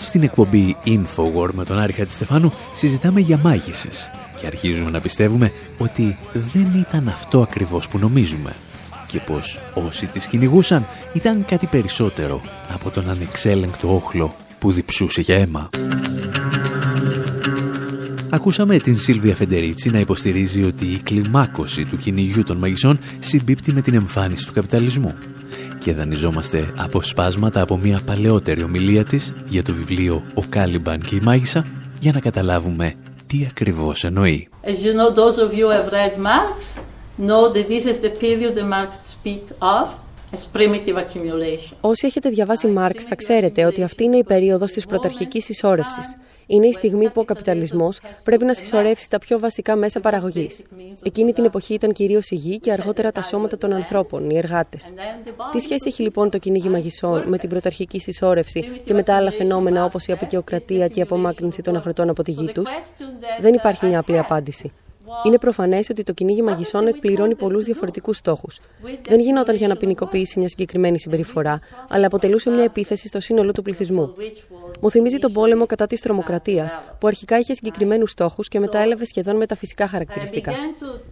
Στην 0.00 0.22
εκπομπή 0.22 0.76
Infowar 0.84 1.48
με 1.52 1.64
τον 1.64 1.78
Άρη 1.78 1.92
Χατζηστεφάνου 1.92 2.52
συζητάμε 2.72 3.20
για 3.20 3.38
μάγισσες 3.42 4.10
και 4.36 4.46
αρχίζουμε 4.46 4.90
να 4.90 5.00
πιστεύουμε 5.00 5.52
ότι 5.78 6.18
δεν 6.32 6.86
ήταν 6.88 7.08
αυτό 7.08 7.40
ακριβώς 7.40 7.88
που 7.88 7.98
νομίζουμε 7.98 8.56
και 9.06 9.20
πως 9.20 9.60
όσοι 9.74 10.06
τις 10.06 10.26
κυνηγούσαν 10.26 10.86
ήταν 11.12 11.44
κάτι 11.44 11.66
περισσότερο 11.66 12.40
από 12.74 12.90
τον 12.90 13.10
ανεξέλεγκτο 13.10 13.94
όχλο 13.94 14.34
που 14.58 14.72
διψούσε 14.72 15.20
για 15.20 15.36
αίμα. 15.36 15.68
Ακούσαμε 18.30 18.78
την 18.78 18.98
Σίλβια 18.98 19.34
Φεντερίτσι 19.34 19.90
να 19.90 19.98
υποστηρίζει 19.98 20.64
ότι 20.64 20.84
η 20.84 20.98
κλιμάκωση 20.98 21.84
του 21.84 21.96
κυνηγιού 21.96 22.42
των 22.42 22.56
μαγισσών 22.56 22.98
συμπίπτει 23.20 23.72
με 23.72 23.80
την 23.80 23.94
εμφάνιση 23.94 24.46
του 24.46 24.52
καπιταλισμού 24.52 25.14
και 25.78 25.92
δανειζόμαστε 25.92 26.72
αποσπάσματα 26.76 27.60
από 27.60 27.76
μια 27.76 28.00
παλαιότερη 28.06 28.62
ομιλία 28.62 29.04
της 29.04 29.34
για 29.48 29.62
το 29.62 29.72
βιβλίο 29.72 30.22
«Ο 30.34 30.42
Κάλιμπαν 30.48 31.00
και 31.00 31.14
η 31.14 31.20
Μάγισσα» 31.22 31.64
για 32.00 32.12
να 32.12 32.20
καταλάβουμε 32.20 32.94
τι 33.26 33.46
ακριβώς 33.50 34.04
εννοεί. 34.04 34.48
As 34.64 34.68
you 34.68 34.94
know, 34.94 35.14
those 35.14 35.38
of 35.38 35.54
you 35.54 35.68
who 35.68 35.82
have 35.82 35.92
read 35.92 36.18
Marx 36.18 36.78
know 37.28 37.52
that 37.52 37.68
this 37.68 37.84
is 37.84 37.98
the 37.98 38.12
period 38.20 38.54
that 38.54 38.68
Marx 38.68 38.90
speak 39.14 39.42
of 39.58 39.88
Όσοι 41.80 42.06
έχετε 42.06 42.28
διαβάσει 42.28 42.66
Μάρξ 42.66 43.04
θα 43.04 43.14
ξέρετε 43.14 43.64
ότι 43.64 43.82
αυτή 43.82 44.04
είναι 44.04 44.16
η 44.16 44.24
περίοδος 44.24 44.72
της 44.72 44.86
πρωταρχικής 44.86 45.44
συσσώρευσης. 45.44 46.16
Είναι 46.46 46.66
η 46.66 46.72
στιγμή 46.72 47.10
που 47.10 47.20
ο 47.20 47.24
καπιταλισμός 47.24 48.00
πρέπει 48.24 48.44
να 48.44 48.54
συσσωρεύσει 48.54 49.10
τα 49.10 49.18
πιο 49.18 49.38
βασικά 49.38 49.76
μέσα 49.76 50.00
παραγωγής. 50.00 50.62
Εκείνη 51.02 51.32
την 51.32 51.44
εποχή 51.44 51.74
ήταν 51.74 51.92
κυρίως 51.92 52.30
η 52.30 52.34
γη 52.34 52.58
και 52.58 52.72
αργότερα 52.72 53.12
τα 53.12 53.22
σώματα 53.22 53.58
των 53.58 53.72
ανθρώπων, 53.72 54.30
οι 54.30 54.36
εργάτες. 54.36 54.92
Τι 55.52 55.60
σχέση 55.60 55.88
έχει 55.88 56.02
λοιπόν 56.02 56.30
το 56.30 56.38
κυνήγι 56.38 56.68
μαγισσών 56.68 57.22
με 57.26 57.38
την 57.38 57.48
πρωταρχική 57.48 58.00
συσσόρευση 58.00 58.80
και 58.84 58.94
με 58.94 59.02
τα 59.02 59.16
άλλα 59.16 59.30
φαινόμενα 59.30 59.84
όπως 59.84 60.06
η 60.06 60.12
απεικιοκρατία 60.12 60.88
και 60.88 60.98
η 60.98 61.02
απομάκρυνση 61.02 61.62
των 61.62 61.76
αγροτών 61.76 62.08
από 62.08 62.22
τη 62.22 62.30
γη 62.30 62.52
τους; 62.52 62.70
Δεν 63.40 63.54
υπάρχει 63.54 63.86
μια 63.86 63.98
απλή 63.98 64.18
απάντηση. 64.18 64.72
Είναι 65.24 65.38
προφανές 65.38 65.90
ότι 65.90 66.02
το 66.02 66.12
κυνήγι 66.12 66.42
μαγισσών 66.42 66.86
εκπληρώνει 66.86 67.34
πολλούς 67.34 67.64
διαφορετικούς 67.64 68.16
στόχους. 68.16 68.60
Δεν 69.08 69.20
γινόταν 69.20 69.56
για 69.56 69.68
να 69.68 69.76
ποινικοποιήσει 69.76 70.38
μια 70.38 70.48
συγκεκριμένη 70.48 70.98
συμπεριφορά, 70.98 71.60
αλλά 71.88 72.06
αποτελούσε 72.06 72.50
μια 72.50 72.62
επίθεση 72.62 73.06
στο 73.06 73.20
σύνολο 73.20 73.52
του 73.52 73.62
πληθυσμού. 73.62 74.12
Μου 74.80 74.90
θυμίζει 74.90 75.18
τον 75.18 75.32
πόλεμο 75.32 75.66
κατά 75.66 75.86
της 75.86 76.00
τρομοκρατίας, 76.00 76.78
που 76.98 77.06
αρχικά 77.06 77.38
είχε 77.38 77.54
συγκεκριμένους 77.54 78.10
στόχους 78.10 78.48
και 78.48 78.58
μετά 78.58 78.78
έλαβε 78.78 79.04
σχεδόν 79.04 79.36
μεταφυσικά 79.36 79.88
χαρακτηριστικά. 79.88 80.52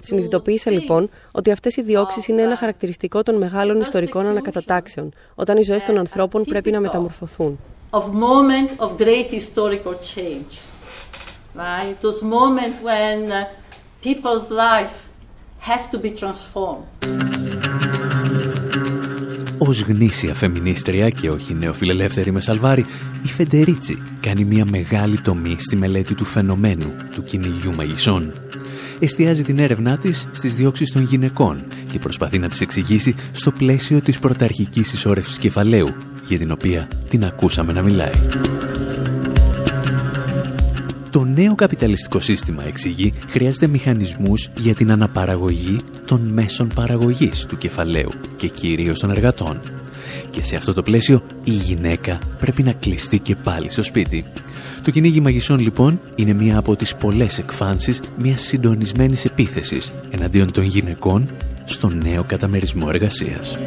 Συνειδητοποίησα 0.02 0.70
λοιπόν 0.70 1.10
ότι 1.32 1.50
αυτές 1.50 1.76
οι 1.76 1.82
διώξεις 1.82 2.28
είναι 2.28 2.42
ένα 2.42 2.56
χαρακτηριστικό 2.56 3.22
των 3.22 3.34
μεγάλων 3.34 3.80
ιστορικών 3.80 4.26
ανακατατάξεων, 4.26 5.12
όταν 5.34 5.56
οι 5.56 5.62
ζωές 5.62 5.82
των 5.82 5.98
ανθρώπων 5.98 6.44
πρέπει 6.44 6.70
να 6.70 6.80
μεταμορφωθούν. 6.80 7.58
Right? 11.56 11.96
Those 12.02 12.22
moments 12.22 12.78
when 12.88 13.30
uh, 13.30 13.44
people's 14.04 14.50
life 14.50 14.94
have 15.68 15.90
to 15.90 15.98
be 16.04 16.10
transformed. 16.20 16.84
Ως 19.58 19.80
γνήσια 19.80 20.34
φεμινίστρια 20.34 21.10
και 21.10 21.30
όχι 21.30 21.54
νεοφιλελεύθερη 21.54 22.32
με 22.32 22.40
σαλβάρι, 22.40 22.86
η 23.24 23.28
Φεντερίτσι 23.28 24.02
κάνει 24.20 24.44
μια 24.44 24.64
μεγάλη 24.64 25.20
τομή 25.20 25.56
στη 25.58 25.76
μελέτη 25.76 26.14
του 26.14 26.24
φαινομένου 26.24 26.92
του 27.12 27.22
κυνηγιού 27.22 27.74
μαγισσών. 27.74 28.32
Εστιάζει 28.98 29.42
την 29.42 29.58
έρευνά 29.58 29.98
της 29.98 30.28
στις 30.30 30.54
διώξεις 30.56 30.92
των 30.92 31.02
γυναικών 31.02 31.64
και 31.92 31.98
προσπαθεί 31.98 32.38
να 32.38 32.48
τις 32.48 32.60
εξηγήσει 32.60 33.14
στο 33.32 33.50
πλαίσιο 33.50 34.00
της 34.00 34.18
πρωταρχικής 34.18 34.92
ισόρευσης 34.92 35.38
κεφαλαίου, 35.38 35.94
για 36.26 36.38
την 36.38 36.50
οποία 36.50 36.88
την 37.08 37.24
ακούσαμε 37.24 37.72
να 37.72 37.82
μιλάει. 37.82 38.12
Το 41.14 41.24
νέο 41.24 41.54
καπιταλιστικό 41.54 42.20
σύστημα, 42.20 42.64
εξηγεί, 42.66 43.12
χρειάζεται 43.28 43.66
μηχανισμούς 43.66 44.50
για 44.60 44.74
την 44.74 44.90
αναπαραγωγή 44.90 45.76
των 46.06 46.20
μέσων 46.20 46.68
παραγωγής 46.74 47.46
του 47.46 47.58
κεφαλαίου 47.58 48.10
και 48.36 48.48
κυρίως 48.48 48.98
των 48.98 49.10
εργατών. 49.10 49.60
Και 50.30 50.42
σε 50.42 50.56
αυτό 50.56 50.72
το 50.72 50.82
πλαίσιο 50.82 51.22
η 51.44 51.50
γυναίκα 51.50 52.18
πρέπει 52.40 52.62
να 52.62 52.72
κλειστεί 52.72 53.18
και 53.18 53.36
πάλι 53.36 53.70
στο 53.70 53.82
σπίτι. 53.82 54.24
Το 54.82 54.90
κυνήγι 54.90 55.20
μαγισσών 55.20 55.58
λοιπόν 55.58 56.00
είναι 56.14 56.32
μία 56.32 56.58
από 56.58 56.76
τις 56.76 56.94
πολλές 56.94 57.38
εκφάνσεις 57.38 58.00
μιας 58.16 58.42
συντονισμένης 58.42 59.24
επίθεσης 59.24 59.92
εναντίον 60.10 60.52
των 60.52 60.64
γυναικών 60.64 61.28
στο 61.64 61.88
νέο 61.88 62.22
καταμερισμό 62.22 62.86
εργασίας. 62.88 63.58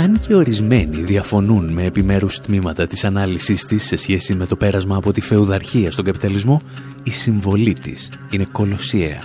Αν 0.00 0.20
και 0.26 0.34
ορισμένοι 0.34 1.02
διαφωνούν 1.02 1.72
με 1.72 1.84
επιμέρους 1.84 2.40
τμήματα 2.40 2.86
της 2.86 3.04
ανάλυσης 3.04 3.64
της 3.64 3.86
σε 3.86 3.96
σχέση 3.96 4.34
με 4.34 4.46
το 4.46 4.56
πέρασμα 4.56 4.96
από 4.96 5.12
τη 5.12 5.20
φεουδαρχία 5.20 5.90
στον 5.90 6.04
καπιταλισμό, 6.04 6.60
η 7.02 7.10
συμβολή 7.10 7.72
της 7.72 8.10
είναι 8.30 8.46
κολοσιαία. 8.52 9.22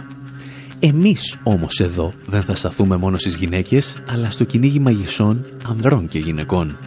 Εμείς 0.79 1.37
όμως 1.43 1.79
εδώ 1.79 2.13
δεν 2.25 2.43
θα 2.43 2.55
σταθούμε 2.55 2.97
μόνο 2.97 3.17
στις 3.17 3.35
γυναίκες, 3.35 3.97
αλλά 4.09 4.29
στο 4.29 4.43
κυνήγι 4.43 4.79
μαγισσών 4.79 5.45
ανδρών 5.67 6.07
και 6.07 6.19
γυναικών. 6.19 6.77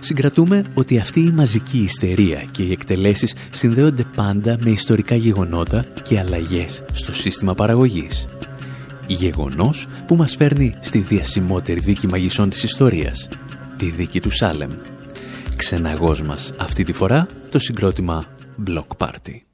Συγκρατούμε 0.00 0.64
ότι 0.74 0.98
αυτή 0.98 1.20
η 1.20 1.30
μαζική 1.30 1.78
ιστερία 1.78 2.44
και 2.50 2.62
οι 2.62 2.72
εκτελέσεις 2.72 3.34
συνδέονται 3.50 4.04
πάντα 4.16 4.56
με 4.60 4.70
ιστορικά 4.70 5.14
γεγονότα 5.14 5.84
και 6.02 6.18
αλλαγές 6.18 6.84
στο 6.92 7.12
σύστημα 7.12 7.54
παραγωγής. 7.54 8.28
Γεγονός 9.06 9.86
που 10.06 10.16
μας 10.16 10.36
φέρνει 10.36 10.74
στη 10.80 10.98
διασημότερη 10.98 11.80
δίκη 11.80 12.06
μαγισσών 12.06 12.50
της 12.50 12.62
ιστορίας, 12.62 13.28
τη 13.76 13.90
δίκη 13.90 14.20
του 14.20 14.30
Σάλεμ. 14.30 14.70
Ξεναγός 15.56 16.22
μας 16.22 16.52
αυτή 16.58 16.84
τη 16.84 16.92
φορά 16.92 17.26
το 17.50 17.58
συγκρότημα 17.58 18.24
Block 18.66 19.06
Party. 19.06 19.53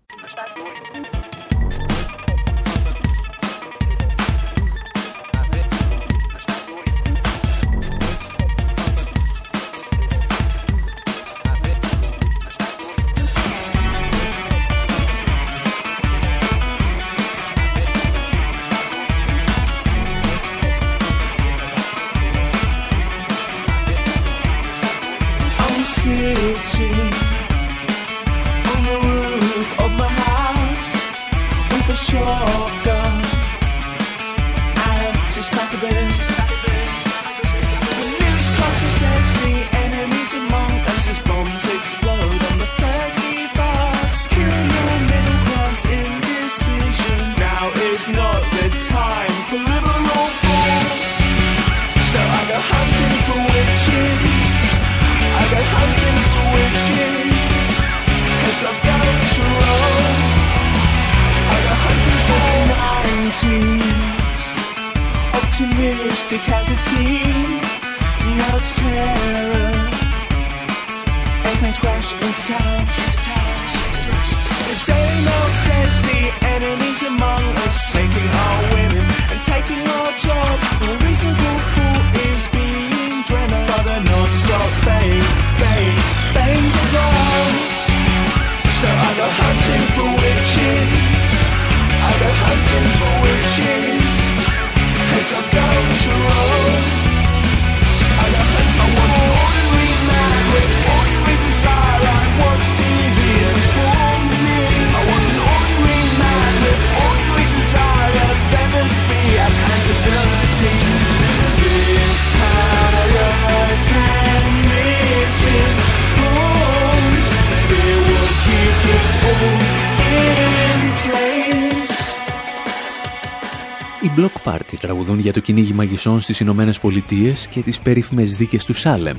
Για 125.33 125.41
το 125.41 125.47
κυνήγι 125.47 125.73
μαγισσών 125.73 126.21
στις 126.21 126.41
Ηνωμένες 126.41 126.79
Πολιτείες 126.81 127.47
και 127.47 127.63
τις 127.63 127.79
περίφημες 127.79 128.37
δίκες 128.37 128.65
του 128.65 128.75
Σάλεμ, 128.75 129.19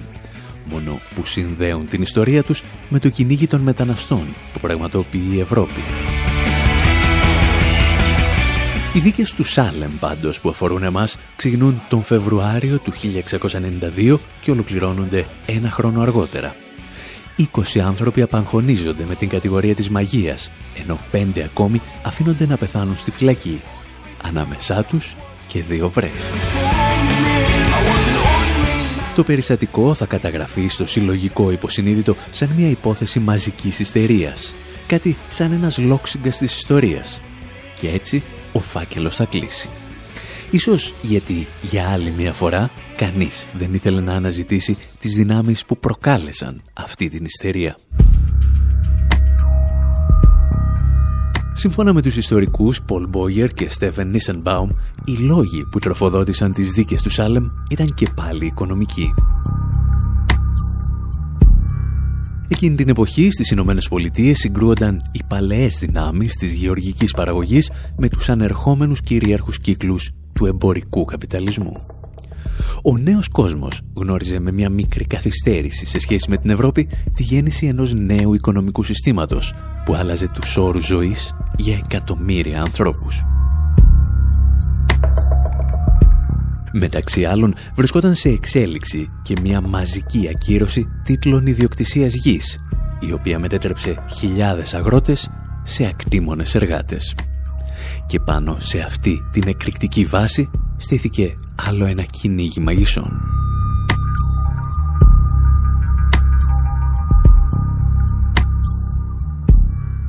μόνο 0.65 0.99
που 1.15 1.25
συνδέουν 1.25 1.85
την 1.85 2.01
ιστορία 2.01 2.43
τους 2.43 2.63
με 2.89 2.99
το 2.99 3.09
κυνήγι 3.09 3.47
των 3.47 3.61
μεταναστών 3.61 4.25
που 4.53 4.59
πραγματοποιεί 4.59 5.29
η 5.31 5.39
Ευρώπη. 5.39 5.81
Οι 8.93 8.99
δίκες 8.99 9.33
του 9.33 9.43
Σάλεμ 9.43 9.91
πάντως 9.99 10.39
που 10.39 10.49
αφορούν 10.49 10.83
εμάς 10.83 11.17
ξεκινούν 11.35 11.81
τον 11.89 12.01
Φεβρουάριο 12.01 12.79
του 12.79 12.91
1692 12.91 14.19
και 14.41 14.51
ολοκληρώνονται 14.51 15.25
ένα 15.45 15.69
χρόνο 15.69 16.01
αργότερα. 16.01 16.55
20 17.37 17.79
άνθρωποι 17.79 18.21
απαγχωνίζονται 18.21 19.05
με 19.07 19.15
την 19.15 19.29
κατηγορία 19.29 19.75
της 19.75 19.89
μαγείας, 19.89 20.51
ενώ 20.83 20.99
5 21.11 21.41
ακόμη 21.45 21.81
αφήνονται 22.03 22.45
να 22.45 22.57
πεθάνουν 22.57 22.97
στη 22.97 23.11
φυλακή 23.11 23.61
ανάμεσά 24.23 24.83
τους 24.83 25.15
και 25.51 25.63
δύο 25.63 25.89
βρέφη. 25.89 26.29
Το 29.15 29.23
περιστατικό 29.23 29.93
θα 29.93 30.05
καταγραφεί 30.05 30.67
στο 30.67 30.87
συλλογικό 30.87 31.51
υποσυνείδητο 31.51 32.15
σαν 32.31 32.49
μια 32.57 32.69
υπόθεση 32.69 33.19
μαζικής 33.19 33.79
ιστερίας. 33.79 34.55
Κάτι 34.87 35.17
σαν 35.29 35.51
ένας 35.51 35.77
λόξιγκας 35.77 36.37
της 36.37 36.55
ιστορίας. 36.55 37.21
Και 37.79 37.89
έτσι 37.89 38.23
ο 38.53 38.59
φάκελος 38.59 39.15
θα 39.15 39.25
κλείσει. 39.25 39.69
Ίσως 40.51 40.93
γιατί 41.01 41.47
για 41.61 41.89
άλλη 41.89 42.13
μια 42.17 42.33
φορά 42.33 42.71
κανείς 42.97 43.47
δεν 43.53 43.73
ήθελε 43.73 44.01
να 44.01 44.13
αναζητήσει 44.13 44.77
τις 44.99 45.13
δυνάμεις 45.13 45.65
που 45.65 45.77
προκάλεσαν 45.77 46.61
αυτή 46.73 47.09
την 47.09 47.25
ιστερία. 47.25 47.77
Σύμφωνα 51.61 51.93
με 51.93 52.01
τους 52.01 52.17
ιστορικούς 52.17 52.81
Πολ 52.81 53.07
Μπόγερ 53.07 53.49
και 53.49 53.69
Στέφεν 53.69 54.09
Νίσενμπαουμ, 54.09 54.69
οι 55.05 55.11
λόγοι 55.11 55.65
που 55.71 55.79
τροφοδότησαν 55.79 56.53
τις 56.53 56.71
δίκες 56.71 57.01
του 57.01 57.09
Σάλεμ 57.09 57.45
ήταν 57.69 57.93
και 57.93 58.07
πάλι 58.15 58.45
οικονομικοί. 58.45 59.13
Εκείνη 62.47 62.75
την 62.75 62.89
εποχή 62.89 63.31
στις 63.31 63.51
Ηνωμένες 63.51 63.87
Πολιτείες 63.87 64.37
συγκρούονταν 64.37 65.01
οι 65.11 65.21
παλαιές 65.27 65.77
δυνάμεις 65.79 66.35
της 66.35 66.53
γεωργικής 66.53 67.11
παραγωγής 67.11 67.71
με 67.97 68.09
τους 68.09 68.29
ανερχόμενους 68.29 69.01
κυρίαρχους 69.01 69.59
κύκλους 69.59 70.11
του 70.33 70.45
εμπορικού 70.45 71.05
καπιταλισμού. 71.05 72.00
Ο 72.83 72.97
νέος 72.97 73.27
κόσμος 73.27 73.81
γνώριζε 73.93 74.39
με 74.39 74.51
μια 74.51 74.69
μικρή 74.69 75.05
καθυστέρηση 75.05 75.85
σε 75.85 75.99
σχέση 75.99 76.29
με 76.29 76.37
την 76.37 76.49
Ευρώπη 76.49 76.89
τη 77.13 77.23
γέννηση 77.23 77.65
ενός 77.65 77.93
νέου 77.93 78.33
οικονομικού 78.33 78.83
συστήματος 78.83 79.53
που 79.85 79.95
άλλαζε 79.95 80.27
τους 80.27 80.57
όρους 80.57 80.85
ζωής 80.85 81.33
για 81.57 81.81
εκατομμύρια 81.83 82.61
ανθρώπους. 82.61 83.23
Μεταξύ 86.73 87.23
άλλων 87.23 87.55
βρισκόταν 87.75 88.15
σε 88.15 88.29
εξέλιξη 88.29 89.05
και 89.21 89.35
μια 89.41 89.61
μαζική 89.61 90.27
ακύρωση 90.29 90.87
τίτλων 91.03 91.45
ιδιοκτησίας 91.45 92.13
γης, 92.13 92.59
η 92.99 93.13
οποία 93.13 93.39
μετέτρεψε 93.39 94.03
χιλιάδες 94.17 94.73
αγρότες 94.73 95.29
σε 95.63 95.85
ακτήμονες 95.85 96.55
εργάτες. 96.55 97.15
Και 98.05 98.19
πάνω 98.19 98.55
σε 98.59 98.79
αυτή 98.79 99.21
την 99.31 99.47
εκρηκτική 99.47 100.05
βάση 100.05 100.49
στήθηκε 100.81 101.33
άλλο 101.67 101.85
ένα 101.85 102.03
κυνήγι 102.03 102.59
μαγισσών. 102.59 103.21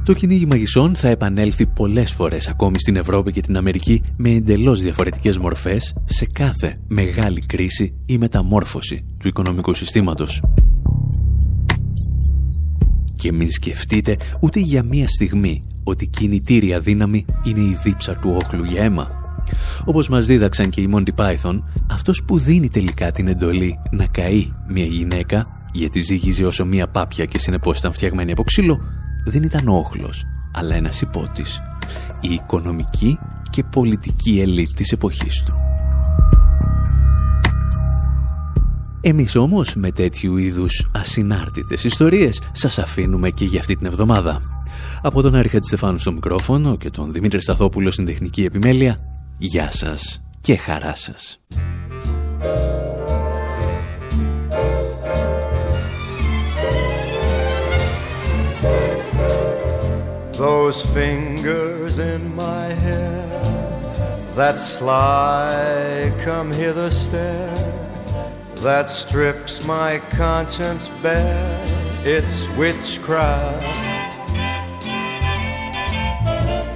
Το 0.05 0.13
κυνήγι 0.13 0.47
μαγισσών 0.47 0.97
θα 0.97 1.09
επανέλθει 1.09 1.67
πολλές 1.67 2.13
φορές 2.13 2.49
ακόμη 2.49 2.79
στην 2.79 2.97
Ευρώπη 2.97 3.33
και 3.33 3.41
την 3.41 3.57
Αμερική 3.57 4.03
με 4.19 4.31
εντελώς 4.31 4.81
διαφορετικές 4.81 5.39
μορφές 5.39 5.95
σε 6.05 6.27
κάθε 6.27 6.81
μεγάλη 6.89 7.41
κρίση 7.41 7.95
ή 8.07 8.19
μεταμόρφωση 8.19 9.05
του 9.21 9.29
οικονομικού 9.29 9.75
συστήματος. 9.75 10.43
Και 13.17 13.33
μην 13.33 13.51
σκεφτείτε 13.51 14.17
ούτε 14.41 14.61
για 14.61 14.83
μία 14.83 15.09
στιγμή 15.09 15.63
ότι 15.85 16.07
κινητήρια 16.07 16.81
δύναμη 16.81 17.25
είναι 17.43 17.61
η 17.61 17.79
δίψα 17.83 18.17
του 18.17 18.31
όχλου 18.35 18.65
για 18.65 18.83
αίμα. 18.83 19.22
Όπως 19.85 20.09
μας 20.09 20.27
δίδαξαν 20.27 20.71
και 20.71 20.81
οι 20.81 20.89
Monty 20.95 21.15
Python, 21.17 21.63
αυτός 21.91 22.23
που 22.27 22.39
δίνει 22.39 22.69
τελικά 22.69 23.11
την 23.11 23.29
εντολή 23.29 23.79
να 23.91 24.07
καεί 24.07 24.53
μια 24.69 24.85
γυναίκα, 24.85 25.47
γιατί 25.73 26.01
ζήγιζε 26.01 26.45
όσο 26.45 26.65
μια 26.65 26.89
πάπια 26.89 27.25
και 27.25 27.39
συνεπώς 27.39 27.79
ήταν 27.79 27.93
φτιαγμένη 27.93 28.33
από 28.33 28.43
ξύλο, 28.43 28.81
δεν 29.25 29.43
ήταν 29.43 29.69
ο 29.69 29.77
όχλος, 29.77 30.25
αλλά 30.55 30.75
ένας 30.75 31.01
υπότης. 31.01 31.61
Η 32.21 32.33
οικονομική 32.33 33.19
και 33.51 33.65
πολιτική 33.65 34.41
ελίτ 34.41 34.71
της 34.75 34.93
εποχής 34.93 35.43
του. 35.43 35.53
Εμείς 39.05 39.37
όμως 39.37 39.75
με 39.75 39.91
τέτοιου 39.91 40.37
είδους 40.37 40.91
ασυνάρτητες 40.93 41.85
ιστορίες 41.85 42.41
σας 42.53 42.79
αφήνουμε 42.79 43.31
και 43.31 43.45
για 43.45 43.61
αυτή 43.61 43.77
την 43.77 43.87
εβδομάδα. 43.87 44.41
Από 45.03 45.23
τον 45.23 45.35
Άρη 45.35 45.51
Στεφάνου 45.61 45.99
στο 45.99 46.13
μικρόφωνο 46.13 46.77
και 46.77 46.91
τον 46.91 47.13
Δημήτρη 47.13 47.43
Σταθόπουλο 47.43 47.91
στην 47.91 48.05
τεχνική 48.05 48.45
επιμέλεια, 48.45 48.99
γεια 49.42 49.72
σας 49.72 50.22
και 50.42 50.58
χαρά 50.58 50.96
σας. 50.96 51.40
Those 60.38 60.80
fingers 60.84 61.98
in 61.98 62.36
my 62.36 62.68
hair 62.86 63.42
That 64.36 64.60
sly 64.60 66.14
come 66.24 66.52
hither 66.52 66.92
stare 66.92 67.56
That 68.58 68.88
strips 68.88 69.66
my 69.66 69.98
conscience 69.98 70.92
bare 71.02 71.64
It's 72.06 72.48
witchcraft 72.56 73.91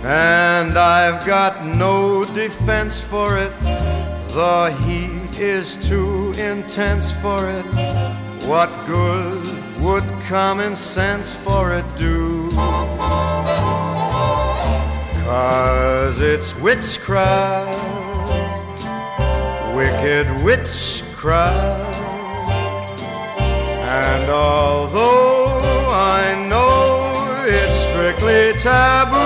and 0.08 0.78
I've 0.78 1.26
got 1.26 1.64
no 1.66 2.24
defense 2.24 3.00
for 3.00 3.36
it. 3.36 3.50
The 3.60 4.72
heat 4.84 5.36
is 5.40 5.76
too 5.78 6.30
intense 6.38 7.10
for 7.10 7.50
it. 7.50 7.66
What 8.44 8.70
good 8.86 9.44
would 9.80 10.04
common 10.20 10.76
sense 10.76 11.32
for 11.32 11.74
it 11.74 11.84
do? 11.96 12.48
Cause 15.24 16.20
it's 16.20 16.54
witchcraft, 16.54 17.66
wicked 19.74 20.28
witchcraft. 20.44 21.98
And 23.40 24.30
although 24.30 25.45
strictly 28.16 28.58
taboo. 28.60 29.16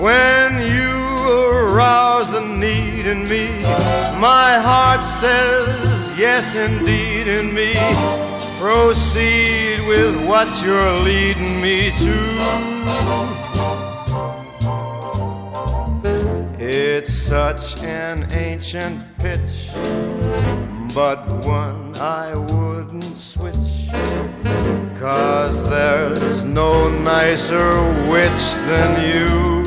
When 0.00 0.62
you 0.62 1.50
arouse 1.50 2.30
the 2.30 2.40
need 2.40 3.06
in 3.06 3.28
me, 3.28 3.48
my 4.18 4.58
heart 4.58 5.02
says 5.02 6.18
yes, 6.18 6.54
indeed, 6.54 7.28
in 7.28 7.54
me. 7.54 7.74
Proceed 8.58 9.86
with 9.86 10.16
what 10.26 10.48
you're 10.64 11.00
leading 11.00 11.60
me 11.60 11.92
to. 11.98 12.16
It's 16.60 17.12
such 17.12 17.80
an 17.82 18.30
ancient 18.32 19.02
pitch, 19.18 19.70
but 20.94 21.24
one 21.44 21.96
I 21.96 22.34
wouldn't 22.34 23.16
switch. 23.16 23.97
Cause 25.00 25.62
there's 25.62 26.44
no 26.44 26.88
nicer 26.88 27.82
witch 28.10 28.42
than 28.66 29.04
you. 29.08 29.58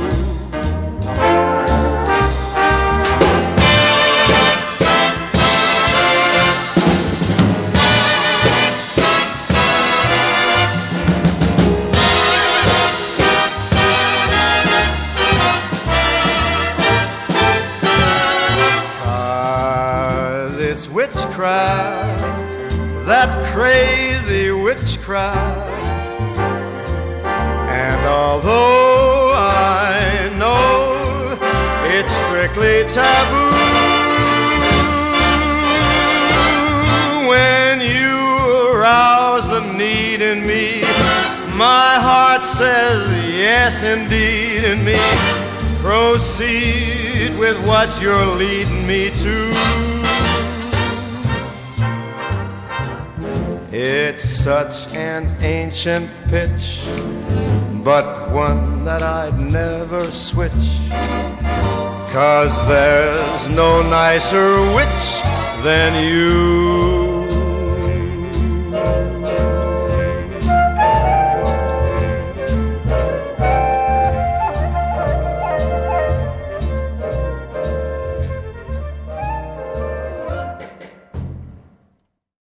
Yes, 43.72 43.84
indeed, 43.84 44.64
in 44.64 44.84
me. 44.84 44.98
Proceed 45.82 47.38
with 47.38 47.58
what 47.66 48.02
you're 48.02 48.36
leading 48.36 48.86
me 48.88 49.10
to. 49.10 49.52
It's 53.72 54.24
such 54.24 54.96
an 54.96 55.36
ancient 55.42 56.10
pitch, 56.28 56.82
but 57.84 58.30
one 58.32 58.84
that 58.84 59.02
I'd 59.02 59.40
never 59.40 60.12
switch. 60.12 60.52
Cause 62.12 62.56
there's 62.68 63.50
no 63.50 63.82
nicer 63.90 64.60
witch 64.76 65.22
than 65.64 66.04
you. 66.04 67.01